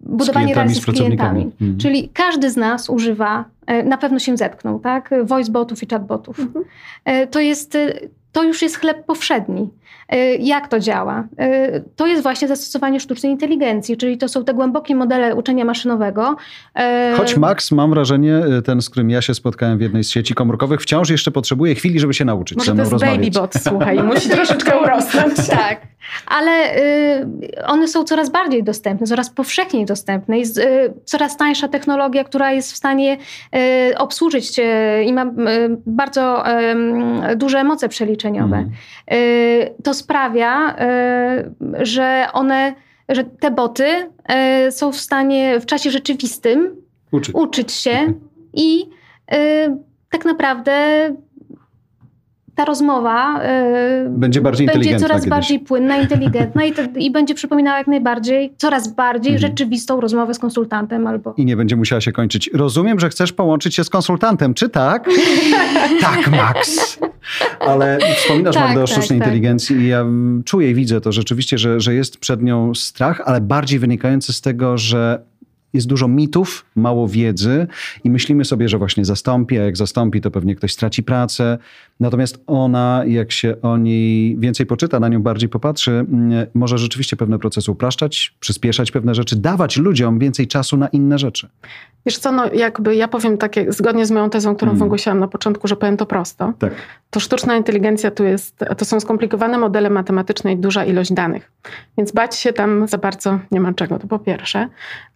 [0.00, 1.42] budowanie relacji z, z klientami.
[1.42, 1.78] Mhm.
[1.78, 5.10] Czyli każdy z nas używa, e, na pewno się zetknął, tak?
[5.24, 6.40] Voicebotów i chatbotów.
[6.40, 6.64] Mhm.
[7.04, 7.92] E, to jest, e,
[8.36, 9.70] to już jest chleb powszedni.
[10.14, 11.24] Y, jak to działa?
[11.40, 16.36] Y, to jest właśnie zastosowanie sztucznej inteligencji, czyli to są te głębokie modele uczenia maszynowego.
[17.14, 20.34] Y, Choć Max, mam wrażenie, ten, z którym ja się spotkałem w jednej z sieci
[20.34, 22.58] komórkowych, wciąż jeszcze potrzebuje chwili, żeby się nauczyć.
[22.58, 23.18] Może to jest rozmawiać.
[23.18, 25.48] babybot, słuchaj, musi troszeczkę urosnąć.
[25.48, 25.80] tak,
[26.26, 27.26] ale y,
[27.66, 30.38] one są coraz bardziej dostępne, coraz powszechniej dostępne.
[30.38, 33.16] Jest y, coraz tańsza technologia, która jest w stanie
[33.90, 34.60] y, obsłużyć
[35.06, 35.26] i ma
[35.86, 36.44] bardzo
[37.36, 38.25] duże moce przeliczeniowe.
[38.28, 38.70] Mm.
[39.84, 41.50] to sprawia, e,
[41.82, 42.74] że one,
[43.08, 43.86] że te boty
[44.24, 46.76] e, są w stanie w czasie rzeczywistym
[47.12, 48.12] uczyć, uczyć się
[48.54, 48.84] i
[49.32, 49.76] e,
[50.10, 50.72] tak naprawdę
[52.54, 53.40] ta rozmowa
[54.08, 55.30] będzie, bardziej będzie coraz kiedyś.
[55.30, 59.50] bardziej płynna, inteligentna i, i, będzie przypominała jak najbardziej, coraz bardziej mhm.
[59.50, 61.34] rzeczywistą rozmowę z konsultantem albo...
[61.36, 62.50] I nie będzie musiała się kończyć.
[62.54, 65.08] Rozumiem, że chcesz połączyć się z konsultantem, czy tak?
[66.00, 66.98] tak, Max.
[67.60, 70.04] Ale wspominasz tak, Magda o tak, sztucznej tak, inteligencji i ja
[70.44, 74.40] czuję i widzę to rzeczywiście, że, że jest przed nią strach, ale bardziej wynikający z
[74.40, 75.22] tego, że
[75.76, 77.66] jest dużo mitów, mało wiedzy
[78.04, 81.58] i myślimy sobie, że właśnie zastąpi, a jak zastąpi, to pewnie ktoś straci pracę.
[82.00, 87.16] Natomiast ona, jak się o niej więcej poczyta, na nią bardziej popatrzy, mm, może rzeczywiście
[87.16, 91.48] pewne procesy upraszczać, przyspieszać pewne rzeczy, dawać ludziom więcej czasu na inne rzeczy.
[92.06, 94.82] Wiesz co, no jakby ja powiem tak, zgodnie z moją tezą, którą mm.
[94.82, 96.52] wygłosiłam na początku, że powiem to prosto.
[96.58, 96.72] Tak.
[97.10, 101.52] To sztuczna inteligencja tu jest, to są skomplikowane modele matematyczne i duża ilość danych.
[101.98, 104.68] Więc bać się tam za bardzo nie ma czego, to po pierwsze.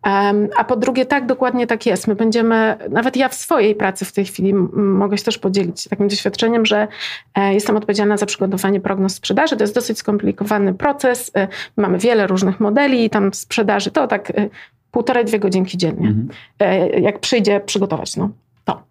[0.07, 2.09] Um, a po drugie, tak, dokładnie tak jest.
[2.09, 6.09] My będziemy, nawet ja w swojej pracy w tej chwili mogę się też podzielić takim
[6.09, 6.89] doświadczeniem, że
[7.35, 9.57] e, jestem odpowiedzialna za przygotowanie prognoz sprzedaży.
[9.57, 11.31] To jest dosyć skomplikowany proces.
[11.37, 13.91] E, mamy wiele różnych modeli tam sprzedaży.
[13.91, 14.49] To tak e,
[14.91, 16.09] półtorej, dwie godzinki dziennie.
[16.09, 17.03] Mhm.
[17.03, 18.31] Jak przyjdzie przygotować, no
[18.75, 18.83] to.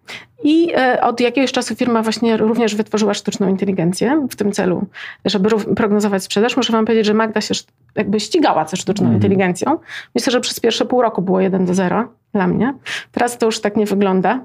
[0.43, 4.85] I od jakiegoś czasu firma właśnie również wytworzyła sztuczną inteligencję w tym celu,
[5.25, 6.57] żeby prognozować sprzedaż.
[6.57, 7.53] Muszę wam powiedzieć, że Magda się
[7.95, 9.15] jakby ścigała ze sztuczną mhm.
[9.15, 9.79] inteligencją.
[10.15, 12.73] Myślę, że przez pierwsze pół roku było 1 do 0 dla mnie.
[13.11, 14.39] Teraz to już tak nie wygląda.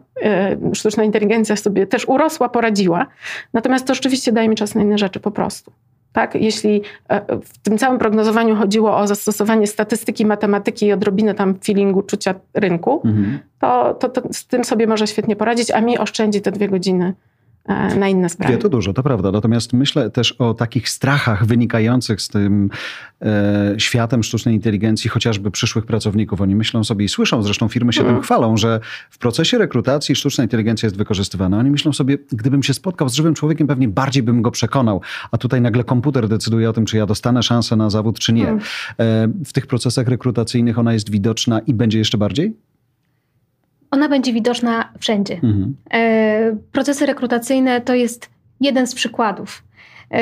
[0.74, 3.07] Sztuczna inteligencja sobie też urosła, poradziła.
[3.53, 5.72] Natomiast to rzeczywiście daje mi czas na inne rzeczy po prostu.
[6.15, 6.35] Tak?
[6.35, 12.03] Jeśli e, w tym całym prognozowaniu chodziło o zastosowanie statystyki, matematyki i odrobinę tam feelingu,
[12.03, 13.39] czucia rynku, mhm.
[13.61, 17.15] to, to, to z tym sobie może świetnie poradzić, a mi oszczędzi te dwie godziny
[17.69, 18.53] na inne sprawy.
[18.53, 19.33] Wie to dużo, to prawda.
[19.33, 22.71] Natomiast myślę też o takich strachach wynikających z tym
[23.23, 26.41] e, światem sztucznej inteligencji, chociażby przyszłych pracowników.
[26.41, 28.15] Oni myślą sobie i słyszą, zresztą firmy się mm.
[28.15, 31.59] tym chwalą, że w procesie rekrutacji sztuczna inteligencja jest wykorzystywana.
[31.59, 35.01] Oni myślą sobie, gdybym się spotkał z żywym człowiekiem, pewnie bardziej bym go przekonał.
[35.31, 38.49] A tutaj nagle komputer decyduje o tym, czy ja dostanę szansę na zawód, czy nie.
[38.49, 38.61] Mm.
[38.99, 42.57] E, w tych procesach rekrutacyjnych ona jest widoczna i będzie jeszcze bardziej?
[43.95, 45.34] Ona będzie widoczna wszędzie.
[45.34, 45.76] Mhm.
[45.92, 48.30] E, procesy rekrutacyjne to jest
[48.61, 49.62] jeden z przykładów.
[50.11, 50.20] E,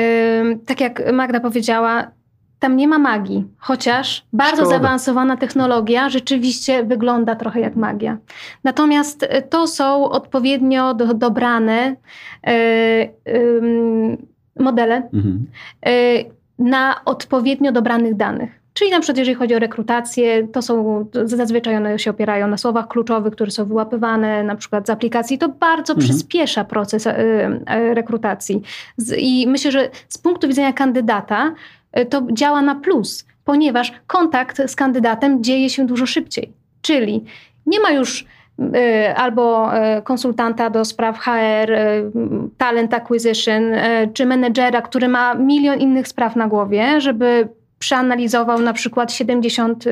[0.65, 2.11] tak jak Magda powiedziała,
[2.59, 4.69] tam nie ma magii, chociaż bardzo Szkoda.
[4.69, 8.17] zaawansowana technologia rzeczywiście wygląda trochę jak magia.
[8.63, 11.95] Natomiast e, to są odpowiednio do, dobrane
[14.59, 15.45] modele mhm.
[16.59, 18.62] na odpowiednio dobranych danych.
[18.73, 22.87] Czyli na przykład jeżeli chodzi o rekrutację, to są zazwyczaj one się opierają na słowach
[22.87, 25.37] kluczowych, które są wyłapywane na przykład z aplikacji.
[25.37, 26.09] To bardzo mhm.
[26.09, 27.17] przyspiesza proces e,
[27.65, 28.61] e, rekrutacji.
[29.17, 31.53] I myślę, że z punktu widzenia kandydata
[31.91, 36.53] e, to działa na plus, ponieważ kontakt z kandydatem dzieje się dużo szybciej.
[36.81, 37.23] Czyli
[37.65, 38.25] nie ma już
[39.15, 39.71] albo
[40.03, 41.71] konsultanta do spraw HR,
[42.57, 43.63] talent acquisition,
[44.13, 47.49] czy menedżera, który ma milion innych spraw na głowie, żeby
[47.83, 49.89] przeanalizował na przykład 70 y,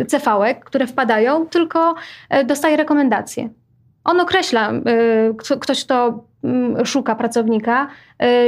[0.00, 1.94] y, cv które wpadają, tylko
[2.40, 3.48] y, dostaje rekomendacje.
[4.04, 4.72] On określa,
[5.60, 7.88] ktoś, kto mm, szuka pracownika,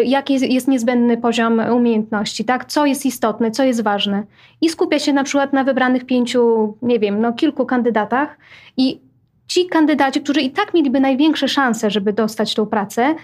[0.05, 2.65] jaki jest niezbędny poziom umiejętności, tak?
[2.65, 4.23] co jest istotne, co jest ważne.
[4.61, 8.37] I skupia się na przykład na wybranych pięciu, nie wiem, no, kilku kandydatach
[8.77, 9.01] i
[9.47, 13.15] ci kandydaci, którzy i tak mieliby największe szanse, żeby dostać tą pracę,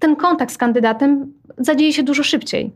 [0.00, 2.72] ten kontakt z kandydatem zadzieje się dużo szybciej.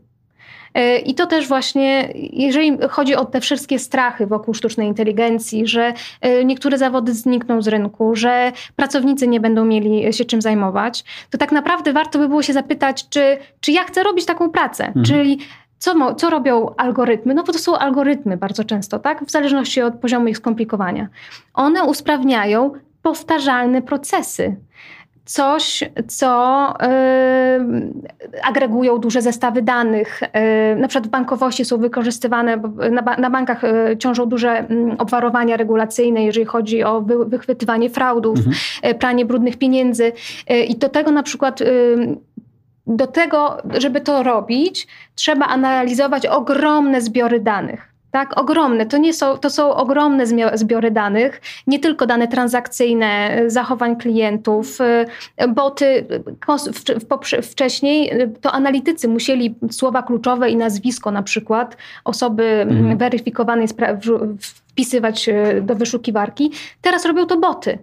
[0.73, 5.93] E, I to też właśnie, jeżeli chodzi o te wszystkie strachy wokół sztucznej inteligencji, że
[6.21, 11.37] e, niektóre zawody znikną z rynku, że pracownicy nie będą mieli się czym zajmować, to
[11.37, 15.05] tak naprawdę warto by było się zapytać, czy, czy ja chcę robić taką pracę, mhm.
[15.05, 15.39] czyli
[15.77, 17.33] co, co robią algorytmy?
[17.33, 19.25] No bo to są algorytmy bardzo często, tak?
[19.25, 21.07] W zależności od poziomu ich skomplikowania.
[21.53, 22.71] One usprawniają
[23.01, 24.55] powtarzalne procesy
[25.25, 26.85] coś, co y,
[28.43, 30.23] agregują duże zestawy danych.
[30.23, 32.57] Y, na przykład w bankowości są wykorzystywane,
[32.91, 38.37] na, na bankach y, ciążą duże y, obwarowania regulacyjne, jeżeli chodzi o wy, wychwytywanie fraudów,
[38.37, 38.55] mhm.
[38.85, 40.11] Y, pranie brudnych pieniędzy.
[40.67, 41.59] I do tego na przykład
[42.87, 47.94] do tego, żeby to robić, trzeba analizować ogromne zbiory danych.
[48.15, 48.85] Tak, ogromne.
[48.85, 54.81] To, nie są, to są ogromne zbiory danych, nie tylko dane transakcyjne, zachowań klientów,
[55.41, 56.05] y, boty.
[57.41, 62.97] Wcześniej y, to analitycy musieli słowa kluczowe i nazwisko na przykład osoby mhm.
[62.97, 63.67] weryfikowanej
[64.39, 66.51] wpisywać y, do wyszukiwarki.
[66.81, 67.77] Teraz robią to boty.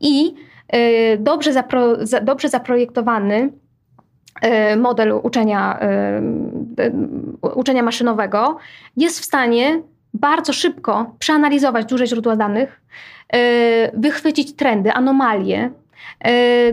[0.00, 0.34] I
[1.18, 3.50] dobrze, zapro, dobrze zaprojektowany
[4.76, 5.86] model uczenia, e,
[7.44, 8.58] e, uczenia maszynowego
[8.96, 9.82] jest w stanie
[10.14, 12.80] bardzo szybko przeanalizować duże źródła danych,
[13.94, 15.70] wychwycić trendy, anomalie,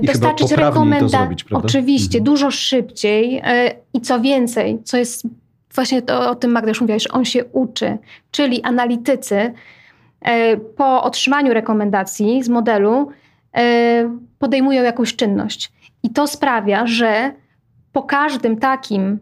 [0.02, 1.36] I dostarczyć rekomendacje.
[1.52, 2.24] Oczywiście, mhm.
[2.24, 3.42] dużo szybciej
[3.94, 5.28] i co więcej, co jest
[5.76, 7.98] właśnie to, o tym Magda już mówiłaś, że on się uczy,
[8.32, 9.54] czyli analitycy
[10.78, 13.12] po otrzymaniu rekomendacji z modelu
[14.40, 15.72] podejmują jakąś czynność.
[16.04, 17.32] I to sprawia, że
[17.94, 19.20] po każdym takim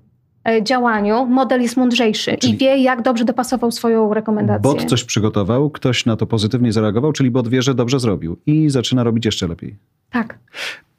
[0.48, 4.62] e, działaniu model jest mądrzejszy czyli i wie, jak dobrze dopasował swoją rekomendację.
[4.62, 8.70] Bot coś przygotował, ktoś na to pozytywnie zareagował, czyli bot wie, że dobrze zrobił i
[8.70, 9.76] zaczyna robić jeszcze lepiej.
[10.12, 10.40] Tak.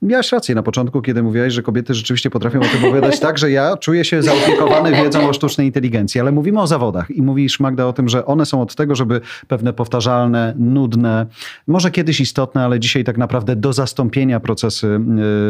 [0.03, 3.51] Miałaś rację na początku, kiedy mówiłaś, że kobiety rzeczywiście potrafią o tym opowiadać tak, że
[3.51, 7.87] ja czuję się zaopiekowany wiedzą o sztucznej inteligencji, ale mówimy o zawodach i mówisz Magda
[7.87, 11.27] o tym, że one są od tego, żeby pewne powtarzalne, nudne,
[11.67, 15.01] może kiedyś istotne, ale dzisiaj tak naprawdę do zastąpienia procesy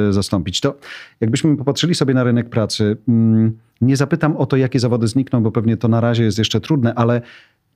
[0.06, 0.60] yy, zastąpić.
[0.60, 0.74] To
[1.20, 5.52] jakbyśmy popatrzyli sobie na rynek pracy, yy, nie zapytam o to, jakie zawody znikną, bo
[5.52, 7.22] pewnie to na razie jest jeszcze trudne, ale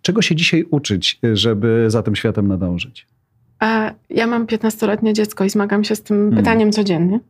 [0.03, 3.07] czego się dzisiaj uczyć, żeby za tym światem nadążyć?
[4.11, 6.37] Ja mam 15-letnie dziecko i zmagam się z tym hmm.
[6.37, 7.21] pytaniem codziennie.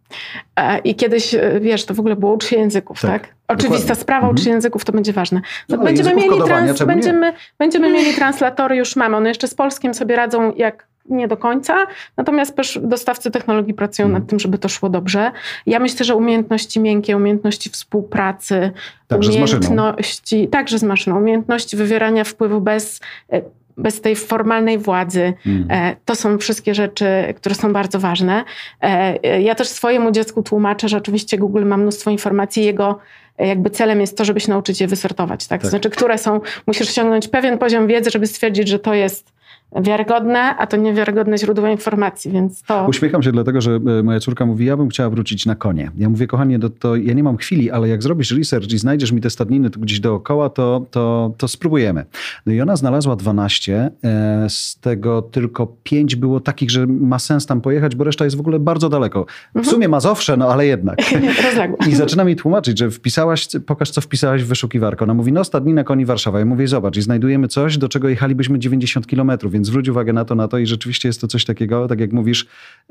[0.84, 3.22] I kiedyś, e, wiesz, to w ogóle było uczenie języków, tak?
[3.22, 3.34] tak?
[3.48, 4.02] Oczywista Dokładnie.
[4.02, 4.56] sprawa, uczenie hmm.
[4.56, 5.40] języków to będzie ważne.
[5.68, 9.16] No, no będziemy, mieli trans, będziemy, będziemy mieli translatory, już mamy.
[9.16, 14.08] One jeszcze z polskim sobie radzą jak nie do końca, natomiast też dostawcy technologii pracują
[14.08, 14.28] nad hmm.
[14.28, 15.32] tym, żeby to szło dobrze.
[15.66, 18.70] Ja myślę, że umiejętności miękkie, umiejętności współpracy,
[19.08, 23.00] także umiejętności, z także z maszyną, umiejętności wywierania wpływu bez
[23.32, 23.42] e,
[23.76, 25.32] bez tej formalnej władzy.
[25.46, 25.96] Mm.
[26.04, 27.06] To są wszystkie rzeczy,
[27.36, 28.44] które są bardzo ważne.
[28.80, 32.98] E, ja też swojemu dziecku tłumaczę, że oczywiście Google ma mnóstwo informacji, jego
[33.38, 35.46] jakby celem jest to, żeby się nauczyć je wysortować.
[35.46, 35.60] Tak?
[35.60, 35.70] tak.
[35.70, 39.35] Znaczy, które są, musisz osiągnąć pewien poziom wiedzy, żeby stwierdzić, że to jest
[39.72, 42.86] wiarygodne, a to niewiarygodne źródło informacji, więc to...
[42.88, 45.90] Uśmiecham się dlatego, że e, moja córka mówi, ja bym chciała wrócić na konie.
[45.96, 49.12] Ja mówię, kochanie, to, to ja nie mam chwili, ale jak zrobisz research i znajdziesz
[49.12, 52.04] mi te stadniny tu gdzieś dookoła, to, to, to spróbujemy.
[52.46, 57.46] No i ona znalazła 12, e, z tego tylko 5 było takich, że ma sens
[57.46, 59.24] tam pojechać, bo reszta jest w ogóle bardzo daleko.
[59.24, 59.74] W mhm.
[59.74, 60.98] sumie Mazowsze, no ale jednak.
[61.90, 65.04] I zaczyna mi tłumaczyć, że wpisałaś, pokaż co wpisałaś w wyszukiwarkę.
[65.04, 66.38] Ona mówi, no stadnina koni Warszawa.
[66.38, 70.24] Ja mówię, zobacz i znajdujemy coś, do czego jechalibyśmy 90 kilometrów, więc zwróć uwagę na
[70.24, 72.46] to, na to i rzeczywiście jest to coś takiego, tak jak mówisz,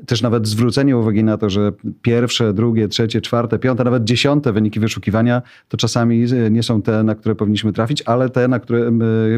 [0.06, 1.72] też nawet zwrócenie uwagi na to, że
[2.02, 7.02] pierwsze, drugie, trzecie, czwarte, piąte, nawet dziesiąte wyniki wyszukiwania to czasami e, nie są te,
[7.02, 8.92] na które powinniśmy trafić, ale te, na które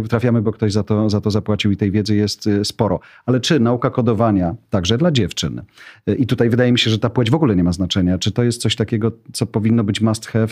[0.09, 3.01] trafiamy, bo ktoś za to, za to zapłacił i tej wiedzy jest e, sporo.
[3.26, 5.62] Ale czy nauka kodowania także dla dziewczyn?
[6.07, 8.18] E, I tutaj wydaje mi się, że ta płeć w ogóle nie ma znaczenia.
[8.18, 10.49] Czy to jest coś takiego, co powinno być must have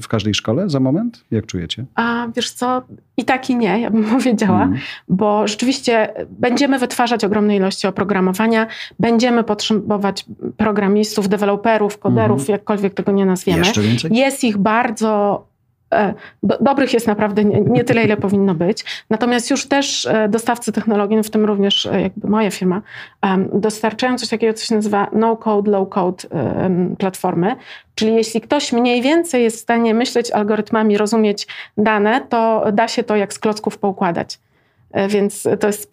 [0.00, 1.24] w każdej szkole za moment?
[1.30, 1.84] Jak czujecie?
[1.94, 2.82] A wiesz co,
[3.16, 4.78] i tak i nie, ja bym powiedziała, mm.
[5.08, 8.66] bo rzeczywiście będziemy wytwarzać ogromne ilości oprogramowania,
[8.98, 10.24] będziemy potrzebować
[10.56, 12.52] programistów, deweloperów, koderów, mm.
[12.52, 13.58] jakkolwiek tego nie nazwiemy.
[13.58, 14.10] Jeszcze więcej?
[14.14, 15.44] Jest ich bardzo
[15.92, 18.84] e, do, dobrych jest naprawdę nie, nie, tyle, ile powinno być.
[19.10, 22.82] Natomiast już też e, dostawcy technologii, no w tym również e, jakby moja firma,
[23.52, 26.26] dostarczają coś takiego, co się nazywa no-code, low-code
[26.98, 27.56] platformy.
[27.94, 31.46] Czyli jeśli ktoś mniej więcej jest w stanie myśleć algorytmami, rozumieć
[31.78, 34.38] dane, to da się to jak z klocków poukładać.
[34.94, 35.90] E, więc to jest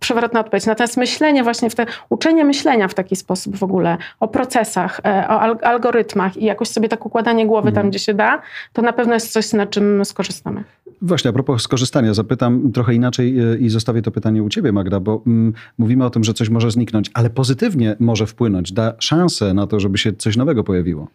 [0.00, 0.66] przewrotna odpowiedź.
[0.66, 5.28] Natomiast myślenie właśnie, w te, uczenie myślenia w taki sposób w ogóle o procesach, e,
[5.28, 7.90] o algorytmach i jakoś sobie tak układanie głowy tam, mhm.
[7.90, 8.42] gdzie się da,
[8.72, 10.64] to na pewno jest coś, na czym skorzystamy.
[11.02, 15.00] Właśnie, a propos skorzystania, zapytam trochę inaczej e, i zostawię to pytanie u ciebie, Magda,
[15.00, 19.54] bo mm, mówimy o tym, że coś może zniknąć, ale pozytywnie może wpłynąć, da szansę
[19.54, 21.08] na to, żeby się coś nowego pojawiło.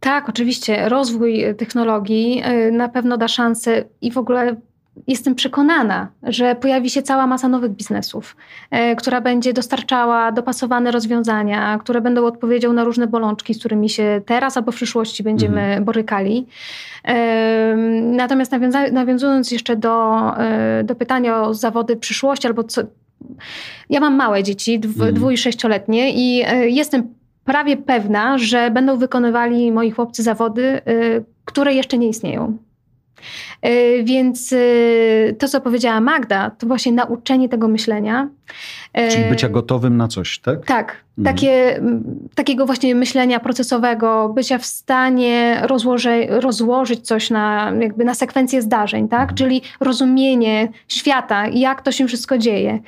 [0.00, 0.88] Tak, oczywiście.
[0.88, 4.56] Rozwój technologii na pewno da szansę i w ogóle
[5.06, 8.36] jestem przekonana, że pojawi się cała masa nowych biznesów,
[8.70, 14.20] e, która będzie dostarczała dopasowane rozwiązania, które będą odpowiedzią na różne bolączki, z którymi się
[14.26, 15.84] teraz albo w przyszłości będziemy mhm.
[15.84, 16.46] borykali.
[17.04, 22.82] E, natomiast nawiąza- nawiązując jeszcze do, e, do pytania o zawody przyszłości albo co.
[23.90, 25.14] Ja mam małe dzieci, dw- mhm.
[25.14, 26.44] dwu- i sześcioletnie, i
[26.74, 30.80] jestem prawie pewna, że będą wykonywali moi chłopcy zawody,
[31.44, 32.56] które jeszcze nie istnieją.
[33.62, 34.56] E, więc e,
[35.32, 38.28] to, co powiedziała Magda, to właśnie nauczenie tego myślenia.
[38.92, 40.66] E, Czyli bycia gotowym na coś, tak?
[40.66, 41.06] Tak.
[41.18, 41.36] Mhm.
[41.36, 41.80] Takie,
[42.34, 49.08] takiego właśnie myślenia procesowego, bycia w stanie rozłoży, rozłożyć coś na, jakby na sekwencję zdarzeń,
[49.08, 49.20] tak?
[49.20, 49.36] Mhm.
[49.36, 52.78] Czyli rozumienie świata jak to się wszystko dzieje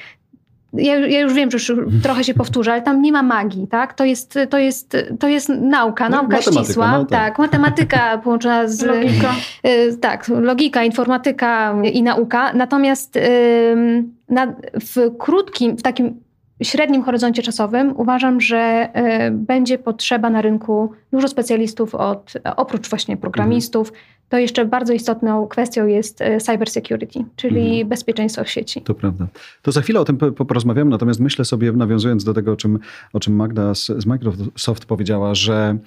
[0.72, 3.94] ja, ja, już wiem, że już trochę się powtórzę, ale tam nie ma magii, tak?
[3.94, 6.92] To jest, to jest, to jest nauka, no, nauka ścisła.
[6.92, 7.20] No, tak.
[7.20, 7.38] tak.
[7.38, 8.82] matematyka połączona z...
[8.82, 9.34] Logika.
[9.66, 12.52] Y, tak, logika, informatyka i nauka.
[12.52, 16.20] Natomiast y, na, w krótkim, w takim
[16.64, 18.88] średnim horyzoncie czasowym uważam, że
[19.28, 24.92] y, będzie potrzeba na rynku dużo specjalistów od, oprócz właśnie programistów, mhm to jeszcze bardzo
[24.92, 27.88] istotną kwestią jest e, cyber security, czyli mhm.
[27.88, 28.82] bezpieczeństwo w sieci.
[28.82, 29.26] To prawda.
[29.62, 32.78] To za chwilę o tym porozmawiamy, natomiast myślę sobie, nawiązując do tego, o czym,
[33.12, 35.78] o czym Magda z, z Microsoft powiedziała, że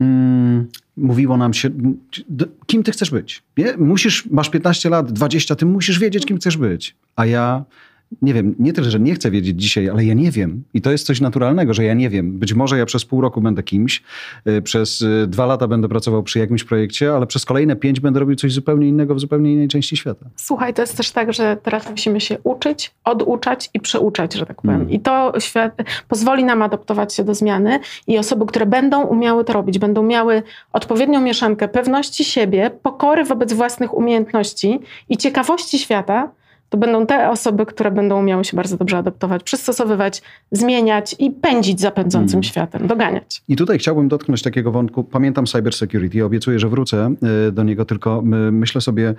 [0.00, 1.70] mm, mówiło nam się,
[2.66, 3.42] kim ty chcesz być.
[3.56, 3.76] Nie?
[3.76, 6.96] Musisz, masz 15 lat, 20, ty musisz wiedzieć, kim chcesz być.
[7.16, 7.64] A ja
[8.22, 10.64] nie wiem, nie tyle, że nie chcę wiedzieć dzisiaj, ale ja nie wiem.
[10.74, 12.38] I to jest coś naturalnego, że ja nie wiem.
[12.38, 14.02] Być może ja przez pół roku będę kimś,
[14.48, 18.20] y, przez y, dwa lata będę pracował przy jakimś projekcie, ale przez kolejne pięć będę
[18.20, 20.26] robił coś zupełnie innego w zupełnie innej części świata.
[20.36, 24.62] Słuchaj, to jest też tak, że teraz musimy się uczyć, oduczać i przeuczać, że tak
[24.62, 24.76] powiem.
[24.76, 24.90] Hmm.
[24.90, 29.52] I to świat pozwoli nam adaptować się do zmiany i osoby, które będą umiały to
[29.52, 30.42] robić, będą miały
[30.72, 36.30] odpowiednią mieszankę pewności siebie, pokory wobec własnych umiejętności i ciekawości świata,
[36.68, 41.80] to będą te osoby, które będą umiały się bardzo dobrze adaptować, przystosowywać, zmieniać i pędzić
[41.80, 42.42] za pędzącym hmm.
[42.42, 43.42] światem, doganiać.
[43.48, 45.04] I tutaj chciałbym dotknąć takiego wątku.
[45.04, 47.14] Pamiętam cyber security, obiecuję, że wrócę
[47.48, 49.14] e, do niego, tylko myślę sobie,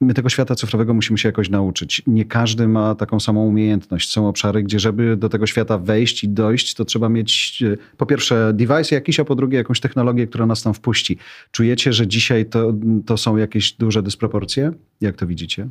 [0.00, 2.02] My tego świata cyfrowego musimy się jakoś nauczyć.
[2.06, 4.12] Nie każdy ma taką samą umiejętność.
[4.12, 8.06] Są obszary, gdzie żeby do tego świata wejść i dojść, to trzeba mieć e, po
[8.06, 11.18] pierwsze device jakiś, a po drugie jakąś technologię, która nas tam wpuści.
[11.50, 12.72] Czujecie, że dzisiaj to,
[13.06, 14.72] to są jakieś duże dysproporcje?
[15.00, 15.68] Jak to widzicie?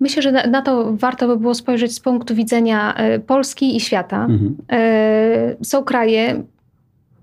[0.00, 4.24] Myślę, że na, to warto by było spojrzeć z punktu widzenia e, Polski i świata.
[4.24, 4.56] Mhm.
[4.72, 6.42] E, są kraje,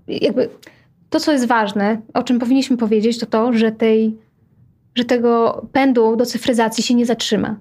[0.08, 0.48] jakby
[1.10, 4.16] to, co jest ważne, o czym powinniśmy powiedzieć, to to, że, tej,
[4.94, 7.56] że tego pędu do cyfryzacji się nie zatrzyma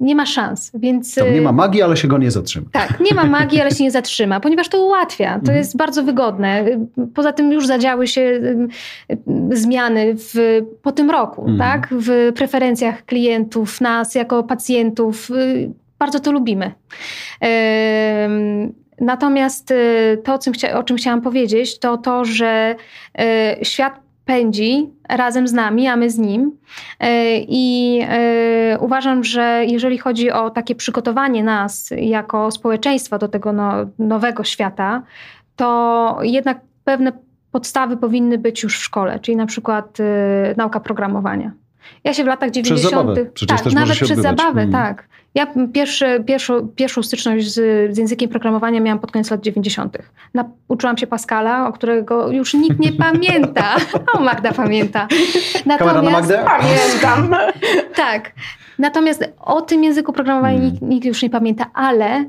[0.00, 1.14] nie ma szans, więc...
[1.14, 2.66] Tam nie ma magii, ale się go nie zatrzyma.
[2.72, 5.58] Tak, nie ma magii, ale się nie zatrzyma, ponieważ to ułatwia, to mhm.
[5.58, 6.64] jest bardzo wygodne.
[7.14, 8.68] Poza tym już zadziały się y,
[9.52, 11.58] zmiany w, po tym roku, mhm.
[11.58, 11.88] tak?
[11.92, 15.30] W preferencjach klientów, nas jako pacjentów.
[15.30, 16.72] Y, bardzo to lubimy.
[19.00, 20.38] Natomiast y, to,
[20.74, 22.74] o czym chciałam powiedzieć, to to, że
[23.62, 26.58] świat pędzi razem z nami, a my z nim.
[27.00, 33.52] E, I e, uważam, że jeżeli chodzi o takie przygotowanie nas jako społeczeństwa do tego
[33.52, 35.02] no, nowego świata,
[35.56, 37.12] to jednak pewne
[37.52, 41.52] podstawy powinny być już w szkole, czyli na przykład e, nauka programowania.
[42.04, 42.80] Ja się w latach 90.
[42.80, 43.26] Przez zabawę.
[43.34, 44.38] Przecież tak, też nawet przez odbywać.
[44.38, 44.72] zabawę, mm.
[44.72, 45.08] tak.
[45.34, 47.54] Ja pierwszy, pierwszą, pierwszą styczność z,
[47.94, 49.98] z, językiem programowania miałam pod koniec lat 90.
[50.34, 53.76] Na, uczyłam się Pascala, o którego już nikt nie pamięta.
[54.14, 55.08] O, Magda pamięta.
[55.66, 56.44] Natomiast, na Magdę?
[56.46, 57.36] Pamiętam.
[57.94, 58.32] tak.
[58.78, 60.70] Natomiast o tym języku programowania mm.
[60.70, 62.24] nikt, nikt już nie pamięta, ale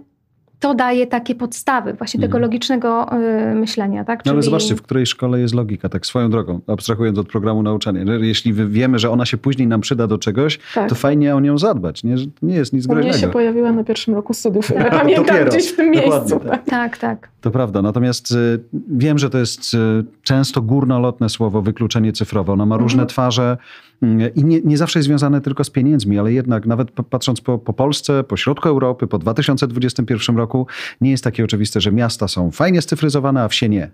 [0.62, 2.41] to daje takie podstawy właśnie tego mhm.
[2.41, 3.07] logicznego
[3.51, 4.03] y, myślenia.
[4.03, 4.24] Tak?
[4.24, 4.32] Czyli...
[4.32, 8.14] No ale zobaczcie, w której szkole jest logika, tak swoją drogą, abstrahując od programu nauczania.
[8.20, 10.89] Jeśli wiemy, że ona się później nam przyda do czegoś, tak.
[10.89, 12.03] to fajnie o nią zadbać.
[12.03, 13.09] Nie, nie jest nic groźnego.
[13.09, 14.70] Mnie się pojawiła na pierwszym roku studiów.
[14.70, 15.51] Ja pamiętam Dopiero.
[15.51, 16.39] gdzieś w tym Dokładnie, miejscu.
[16.39, 16.66] Tak.
[16.66, 17.30] tak, tak.
[17.41, 17.82] To prawda.
[17.82, 18.59] Natomiast y,
[18.89, 19.78] wiem, że to jest y,
[20.24, 22.53] często górnolotne słowo wykluczenie cyfrowe.
[22.53, 22.84] Ono ma mhm.
[22.84, 23.90] różne twarze y,
[24.35, 27.73] i nie, nie, zawsze jest związane tylko z pieniędzmi, ale jednak nawet patrząc po, po
[27.73, 30.67] Polsce, po środku Europy, po 2021 roku,
[31.01, 33.91] nie jest takie oczywiste, że miasta są fajnie scyfryzowane, a wsie nie.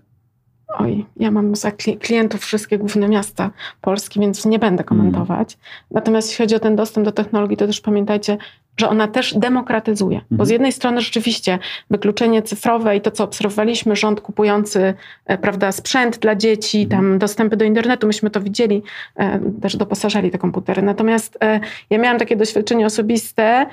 [0.67, 3.51] Oj, ja mam za klientów wszystkie główne miasta
[3.81, 5.53] Polski, więc nie będę komentować.
[5.53, 5.65] Mm.
[5.91, 8.37] Natomiast jeśli chodzi o ten dostęp do technologii, to też pamiętajcie,
[8.77, 10.21] że ona też demokratyzuje.
[10.31, 10.53] Bo z mhm.
[10.53, 11.59] jednej strony rzeczywiście
[11.89, 14.93] wykluczenie cyfrowe i to, co obserwowaliśmy, rząd kupujący
[15.25, 17.01] e, prawda, sprzęt dla dzieci, mhm.
[17.01, 18.83] tam dostępy do internetu, myśmy to widzieli,
[19.15, 20.81] e, też doposażali te komputery.
[20.81, 21.59] Natomiast e,
[21.89, 23.65] ja miałam takie doświadczenie osobiste,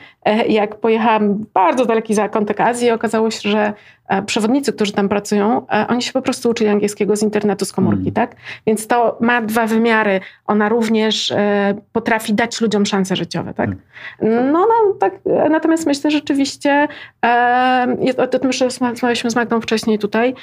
[0.48, 3.72] jak pojechałam bardzo daleki zakątek Azji, okazało się, że
[4.26, 8.00] przewodnicy, którzy tam pracują, e, oni się po prostu uczyli angielskiego z internetu, z komórki,
[8.00, 8.12] mm.
[8.12, 8.36] tak?
[8.66, 10.20] Więc to ma dwa wymiary.
[10.46, 13.70] Ona również e, potrafi dać ludziom szanse życiowe, tak?
[14.20, 14.52] Mm.
[14.52, 15.18] No, no, tak.
[15.50, 16.88] Natomiast myślę rzeczywiście,
[18.16, 20.34] o tym już rozmawialiśmy z Magdą wcześniej tutaj,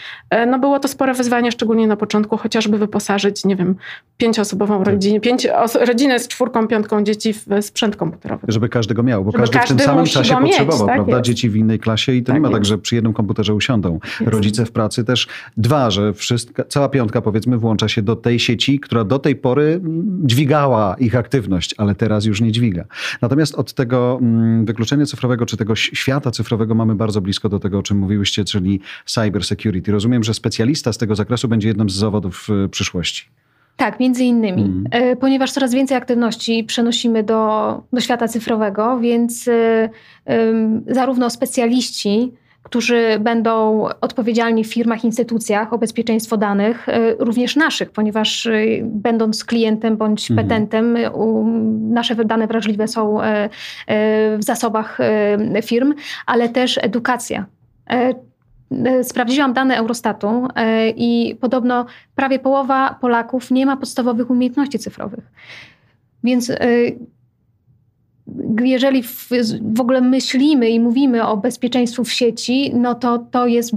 [0.48, 3.76] no było to spore wyzwanie, szczególnie na początku, chociażby wyposażyć, nie wiem,
[4.18, 4.94] pięcioosobową tak.
[4.94, 5.48] rodzinę, pięć
[5.86, 8.48] rodzinę z czwórką, piątką dzieci w sprzęt komputerowy.
[8.50, 11.18] Żeby każdy go miał, bo każdy, każdy, w tym samym czasie potrzebował, mieć, tak prawda?
[11.18, 11.26] Jest.
[11.26, 12.56] Dzieci w innej klasie i to tak nie ma jest.
[12.56, 14.00] tak, że przy jednym komputerze usiądą.
[14.20, 14.32] Jest.
[14.32, 15.28] Rodzice w pracy też.
[15.58, 19.82] Dwa, że wszystko, cała piątka powiedzmy włącza się do tej sieci, która do tej pory
[20.24, 22.86] dźwigała ich aktywność, ale teraz już nie dźwiga.
[23.22, 27.80] Natomiast od tego mm, wykluczenia cyfrowego, czy tego świata cyfrowego mamy bardzo blisko do tego,
[27.80, 29.92] o czym mówiłyście, czyli cyber security.
[29.92, 33.26] Rozumiem, że specjalista z tego zakresu będzie jednym z zawodów w przyszłości.
[33.78, 35.18] Tak, między innymi, mm.
[35.18, 39.90] ponieważ coraz więcej aktywności przenosimy do, do świata cyfrowego, więc y,
[40.88, 42.32] zarówno specjaliści,
[42.64, 48.50] którzy będą odpowiedzialni w firmach, instytucjach o bezpieczeństwo danych, y, również naszych, ponieważ
[48.84, 50.44] będąc klientem bądź mm.
[50.44, 50.98] petentem,
[51.82, 53.18] nasze dane wrażliwe są
[54.38, 54.98] w zasobach
[55.62, 55.94] firm,
[56.26, 57.46] ale też edukacja
[58.86, 61.86] E, sprawdziłam dane Eurostatu e, i podobno
[62.16, 65.32] prawie połowa Polaków nie ma podstawowych umiejętności cyfrowych.
[66.24, 66.58] Więc e,
[68.64, 69.30] jeżeli w,
[69.74, 73.72] w ogóle myślimy i mówimy o bezpieczeństwie w sieci, no to to jest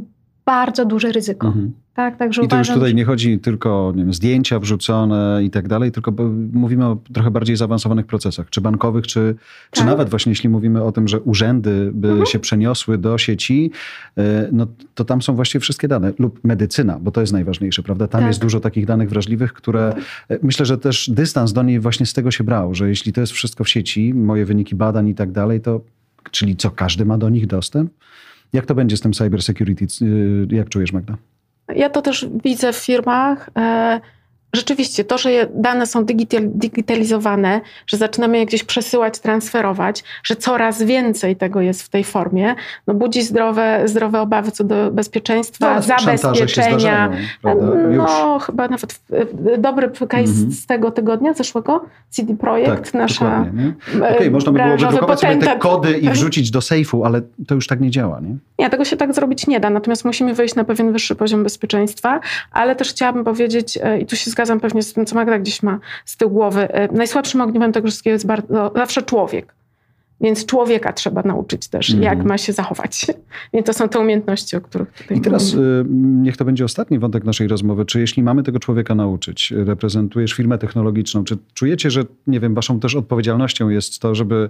[0.44, 1.46] bardzo duże ryzyko.
[1.46, 1.72] Mhm.
[1.94, 5.50] Tak, także I to już tutaj nie chodzi tylko o nie wiem, zdjęcia wrzucone i
[5.50, 6.12] tak dalej, tylko
[6.52, 9.80] mówimy o trochę bardziej zaawansowanych procesach, czy bankowych, czy, tak.
[9.80, 12.26] czy nawet właśnie jeśli mówimy o tym, że urzędy by mhm.
[12.26, 13.70] się przeniosły do sieci,
[14.18, 18.08] e, no to tam są właściwie wszystkie dane, lub medycyna, bo to jest najważniejsze, prawda?
[18.08, 18.28] Tam tak.
[18.28, 19.94] jest dużo takich danych wrażliwych, które
[20.30, 23.20] e, myślę, że też dystans do niej właśnie z tego się brał, że jeśli to
[23.20, 25.80] jest wszystko w sieci, moje wyniki badań i tak dalej, to
[26.30, 27.92] czyli co, każdy ma do nich dostęp?
[28.52, 29.86] Jak to będzie z tym cyber security?
[30.50, 31.16] E, jak czujesz, Magda?
[31.68, 33.50] Ja to też widzę w firmach.
[34.54, 36.04] E, rzeczywiście to, że dane są
[36.44, 42.54] digitalizowane, że zaczynamy je gdzieś przesyłać, transferować, że coraz więcej tego jest w tej formie,
[42.86, 47.10] no budzi zdrowe, zdrowe obawy co do bezpieczeństwa, no, zabezpieczenia.
[47.96, 49.00] no, chyba nawet
[49.58, 50.50] dobry case -hmm.
[50.50, 53.46] z tego tygodnia zeszłego, CD Projekt, tak, nasza
[53.96, 57.54] Okej, okay, można by było wydrukować sobie te kody i wrzucić do sejfu, ale to
[57.54, 58.36] już tak nie działa, nie?
[58.58, 62.20] Nie, tego się tak zrobić nie da, natomiast musimy wejść na pewien wyższy poziom bezpieczeństwa,
[62.52, 65.38] ale też chciałabym powiedzieć, e, i tu się zgadzam, zgadzam pewnie z tym, co Magda
[65.38, 66.72] gdzieś ma z tyłu głowy.
[66.72, 69.54] E, najsłabszym ogniwem tego wszystkiego jest bardzo, zawsze człowiek.
[70.20, 72.02] Więc człowieka trzeba nauczyć też, mm.
[72.02, 73.06] jak ma się zachować.
[73.52, 76.98] Więc to są te umiejętności, o których tutaj I teraz y, niech to będzie ostatni
[76.98, 77.84] wątek naszej rozmowy.
[77.84, 82.80] Czy jeśli mamy tego człowieka nauczyć, reprezentujesz firmę technologiczną, czy czujecie, że, nie wiem, waszą
[82.80, 84.48] też odpowiedzialnością jest to, żeby,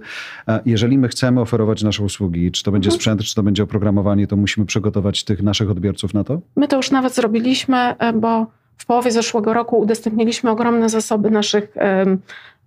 [0.65, 2.99] jeżeli my chcemy oferować nasze usługi, czy to będzie mhm.
[2.99, 6.41] sprzęt, czy to będzie oprogramowanie, to musimy przygotować tych naszych odbiorców na to?
[6.55, 8.47] My to już nawet zrobiliśmy, e, bo
[8.77, 12.05] w połowie zeszłego roku udostępniliśmy ogromne zasoby naszych e,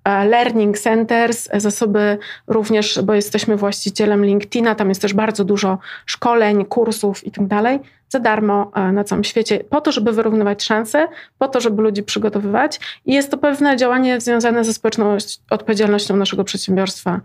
[0.05, 7.27] learning centers, zasoby również, bo jesteśmy właścicielem LinkedIna, tam jest też bardzo dużo szkoleń, kursów
[7.27, 11.49] i tak dalej, za darmo e, na całym świecie, po to, żeby wyrównywać szanse, po
[11.49, 12.81] to, żeby ludzi przygotowywać.
[13.07, 15.17] I jest to pewne działanie związane ze społeczną
[15.51, 17.21] odpowiedzialnością naszego przedsiębiorstwa,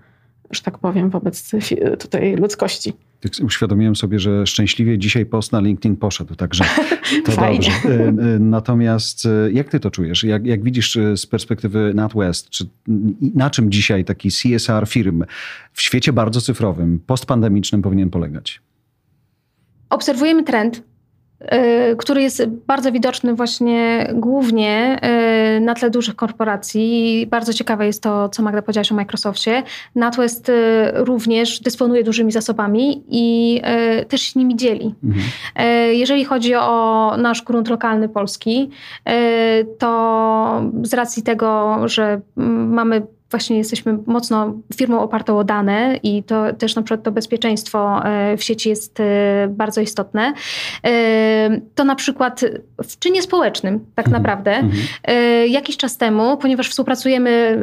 [0.53, 1.51] że tak powiem, wobec
[1.99, 2.93] tutaj ludzkości
[3.43, 6.63] uświadomiłem sobie, że szczęśliwie dzisiaj post na LinkedIn poszedł, także
[7.25, 7.71] to dobrze.
[7.85, 10.23] E, e, natomiast e, jak ty to czujesz?
[10.23, 12.65] Jak, jak widzisz z perspektywy NatWest, czy
[13.35, 15.23] na czym dzisiaj taki CSR firm
[15.73, 18.61] w świecie bardzo cyfrowym, postpandemicznym powinien polegać?
[19.89, 20.83] Obserwujemy trend,
[21.97, 24.99] który jest bardzo widoczny właśnie głównie
[25.57, 27.27] y, na tle dużych korporacji.
[27.31, 29.63] Bardzo ciekawe jest to, co Magda powiedziałaś o Microsoftie.
[29.95, 30.53] NatWest y,
[30.93, 33.61] również dysponuje dużymi zasobami i
[34.07, 34.95] też się nimi dzieli.
[35.03, 35.23] Mhm.
[35.91, 38.69] Jeżeli chodzi o nasz grunt lokalny polski,
[39.79, 42.21] to z racji tego, że
[42.67, 43.01] mamy
[43.33, 48.37] właśnie jesteśmy mocno firmą opartą o dane i to też na przykład to bezpieczeństwo e,
[48.37, 49.03] w sieci jest e,
[49.49, 50.33] bardzo istotne.
[50.85, 52.41] E, to na przykład
[52.83, 54.21] w czynie społecznym tak mhm.
[54.23, 55.49] naprawdę mhm.
[55.49, 57.59] jakiś czas temu, ponieważ współpracujemy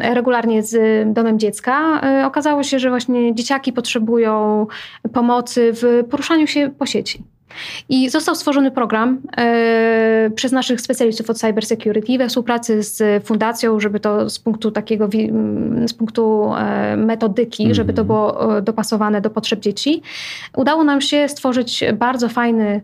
[0.00, 0.76] regularnie z
[1.14, 4.66] Domem Dziecka, okazało się, że właśnie dzieciaki potrzebują
[5.12, 7.22] pomocy w poruszaniu się po sieci.
[7.88, 14.00] I został stworzony program e, przez naszych specjalistów od cybersecurity we współpracy z fundacją, żeby
[14.00, 15.08] to z punktu takiego,
[15.86, 17.76] z punktu e, metodyki, mm -hmm.
[17.76, 20.02] żeby to było e, dopasowane do potrzeb dzieci.
[20.56, 22.80] Udało nam się stworzyć bardzo fajny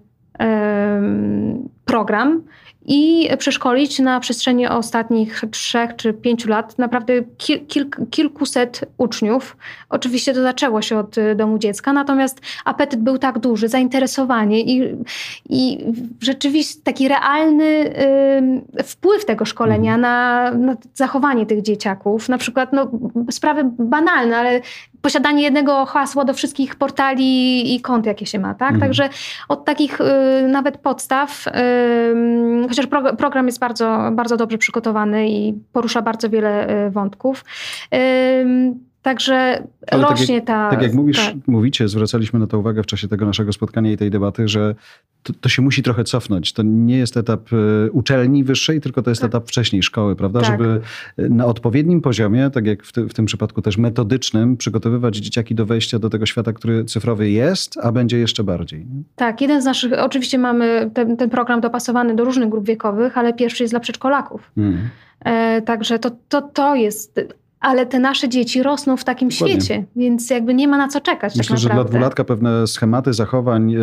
[1.84, 2.42] program
[2.86, 9.56] i przeszkolić na przestrzeni ostatnich trzech czy pięciu lat naprawdę kil, kil, kilkuset uczniów.
[9.88, 14.96] Oczywiście to zaczęło się od domu dziecka, natomiast apetyt był tak duży, zainteresowanie i,
[15.48, 15.84] i
[16.20, 17.64] rzeczywiście taki realny
[18.78, 20.00] y, wpływ tego szkolenia mhm.
[20.00, 22.28] na, na, zachowanie tych dzieciaków.
[22.28, 22.90] Na przykład no,
[23.30, 24.60] sprawy banalne, ale
[25.06, 28.72] posiadanie jednego hasła do wszystkich portali i kont, jakie się ma, tak?
[28.72, 28.80] Mhm.
[28.80, 29.08] Także
[29.48, 30.04] od takich y,
[30.48, 31.52] nawet podstaw, y,
[32.68, 37.44] chociaż pro, program jest bardzo, bardzo dobrze przygotowany i porusza bardzo wiele y, wątków.
[39.06, 40.70] Także Ale rośnie tak jak, ta.
[40.70, 41.34] Tak jak mówisz, tak.
[41.46, 44.74] mówicie, zwracaliśmy na to uwagę w czasie tego naszego spotkania i tej debaty, że
[45.22, 46.52] to, to się musi trochę cofnąć.
[46.52, 49.28] To nie jest etap e, uczelni wyższej, tylko to jest tak.
[49.28, 50.40] etap wcześniej szkoły, prawda?
[50.40, 50.48] Tak.
[50.48, 50.80] Żeby
[51.18, 55.66] na odpowiednim poziomie, tak jak w, ty, w, tym przypadku też metodycznym, przygotowywać dzieciaki do
[55.66, 58.86] wejścia do tego świata, który cyfrowy jest, a będzie jeszcze bardziej.
[59.16, 63.34] Tak, jeden z naszych, oczywiście mamy ten, ten program dopasowany do różnych grup wiekowych, ale
[63.34, 64.50] pierwszy jest dla przedszkolaków.
[64.54, 64.78] Hmm.
[65.24, 67.20] E, także to, to, to jest
[67.60, 69.60] ale te nasze dzieci rosną w takim Dokładnie.
[69.60, 71.32] świecie, więc jakby nie ma na co czekać.
[71.32, 73.80] Tak Myślę, tak że dla dwulatka pewne schematy zachowań, yy,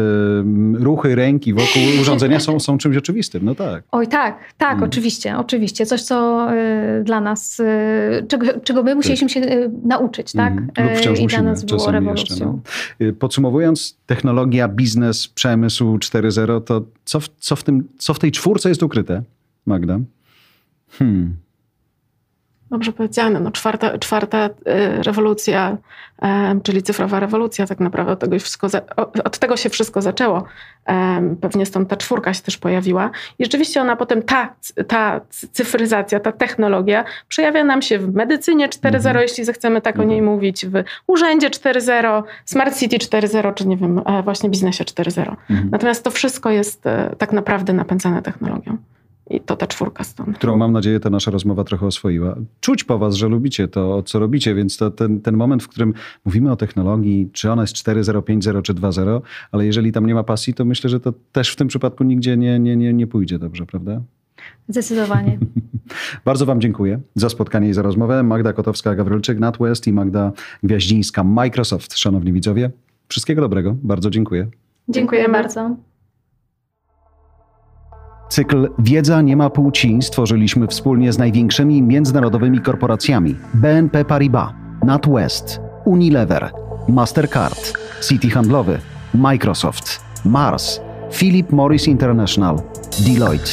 [0.74, 3.46] ruchy ręki wokół urządzenia są, są czymś oczywistym.
[3.46, 3.84] No tak.
[3.92, 4.90] Oj tak, tak, hmm.
[4.90, 5.86] oczywiście, oczywiście.
[5.86, 10.54] Coś, co yy, dla nas, yy, czego, czego my musieliśmy się nauczyć, tak?
[10.54, 10.94] Hmm.
[10.94, 12.62] Lub wciąż I musimy, dla nas było rewolucją.
[13.00, 13.14] Jeszcze, no.
[13.20, 18.70] Podsumowując, technologia, biznes, przemysł 4.0, to co w, co, w tym, co w tej czwórce
[18.70, 19.24] jest ukryte,
[19.66, 20.00] Magda?
[20.90, 21.43] Hmm.
[22.74, 23.40] Dobrze powiedziane.
[23.40, 25.78] No, czwarta, czwarta y, rewolucja,
[26.64, 28.68] czyli cyfrowa rewolucja, tak naprawdę od tego, wszystko,
[29.24, 30.44] od tego się wszystko zaczęło.
[31.42, 33.12] Pewnie stąd ta czwórka się też pojawiła.
[33.40, 34.54] I rzeczywiście ona potem, ta,
[34.88, 35.22] ta
[35.52, 39.18] cyfryzacja, ta technologia przejawia nam się w medycynie 4.0, mhm.
[39.22, 40.10] jeśli zechcemy tak mhm.
[40.10, 40.36] o niej mhm.
[40.36, 45.36] mówić, w urzędzie 4.0, Smart City 4.0, czy nie wiem, e, właśnie biznesie 4.0.
[45.50, 45.70] Mhm.
[45.72, 48.78] Natomiast to wszystko jest e, tak naprawdę napędzane technologią.
[49.30, 50.38] I to ta czwórka stąd.
[50.38, 52.36] Którą mam nadzieję ta nasza rozmowa trochę oswoiła.
[52.60, 55.94] Czuć po was, że lubicie to, co robicie, więc to ten, ten moment, w którym
[56.26, 59.22] mówimy o technologii, czy ona jest 4.0, 5.0 czy 2.0,
[59.52, 62.38] ale jeżeli tam nie ma pasji, to myślę, że to też w tym przypadku nigdzie
[62.38, 64.02] nie, nie, nie, nie pójdzie dobrze, prawda?
[64.68, 65.40] Zdecydowanie.
[66.26, 68.24] Bardzo Wam dziękuję za spotkanie i za rozmowę.
[68.24, 70.32] Magda Kotowska-Gawrylczyk, NatWest i Magda
[70.64, 71.98] Gwiaździńska, Microsoft.
[71.98, 72.72] Szanowni widzowie,
[73.08, 73.76] wszystkiego dobrego.
[73.84, 74.48] Bardzo dziękuję.
[74.90, 75.76] Dziękuję bardzo.
[78.34, 84.50] Cykl Wiedza nie ma płci stworzyliśmy wspólnie z największymi międzynarodowymi korporacjami BNP Paribas,
[84.86, 86.52] NatWest, Unilever,
[86.88, 87.74] Mastercard,
[88.08, 88.80] City Handlowy,
[89.14, 90.82] Microsoft, Mars,
[91.12, 92.62] Philip Morris International,
[93.08, 93.52] Deloitte.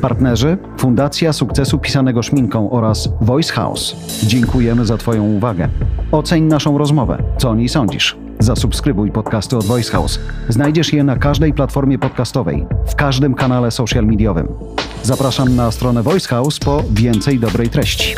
[0.00, 3.96] Partnerzy Fundacja Sukcesu Pisanego Szminką oraz Voice House.
[4.26, 5.68] Dziękujemy za Twoją uwagę.
[6.12, 7.22] Oceń naszą rozmowę.
[7.38, 8.27] Co o niej sądzisz?
[8.40, 10.18] Zasubskrybuj podcasty od Voice House.
[10.48, 14.48] Znajdziesz je na każdej platformie podcastowej, w każdym kanale social mediowym.
[15.02, 18.14] Zapraszam na stronę Voice House po więcej dobrej treści.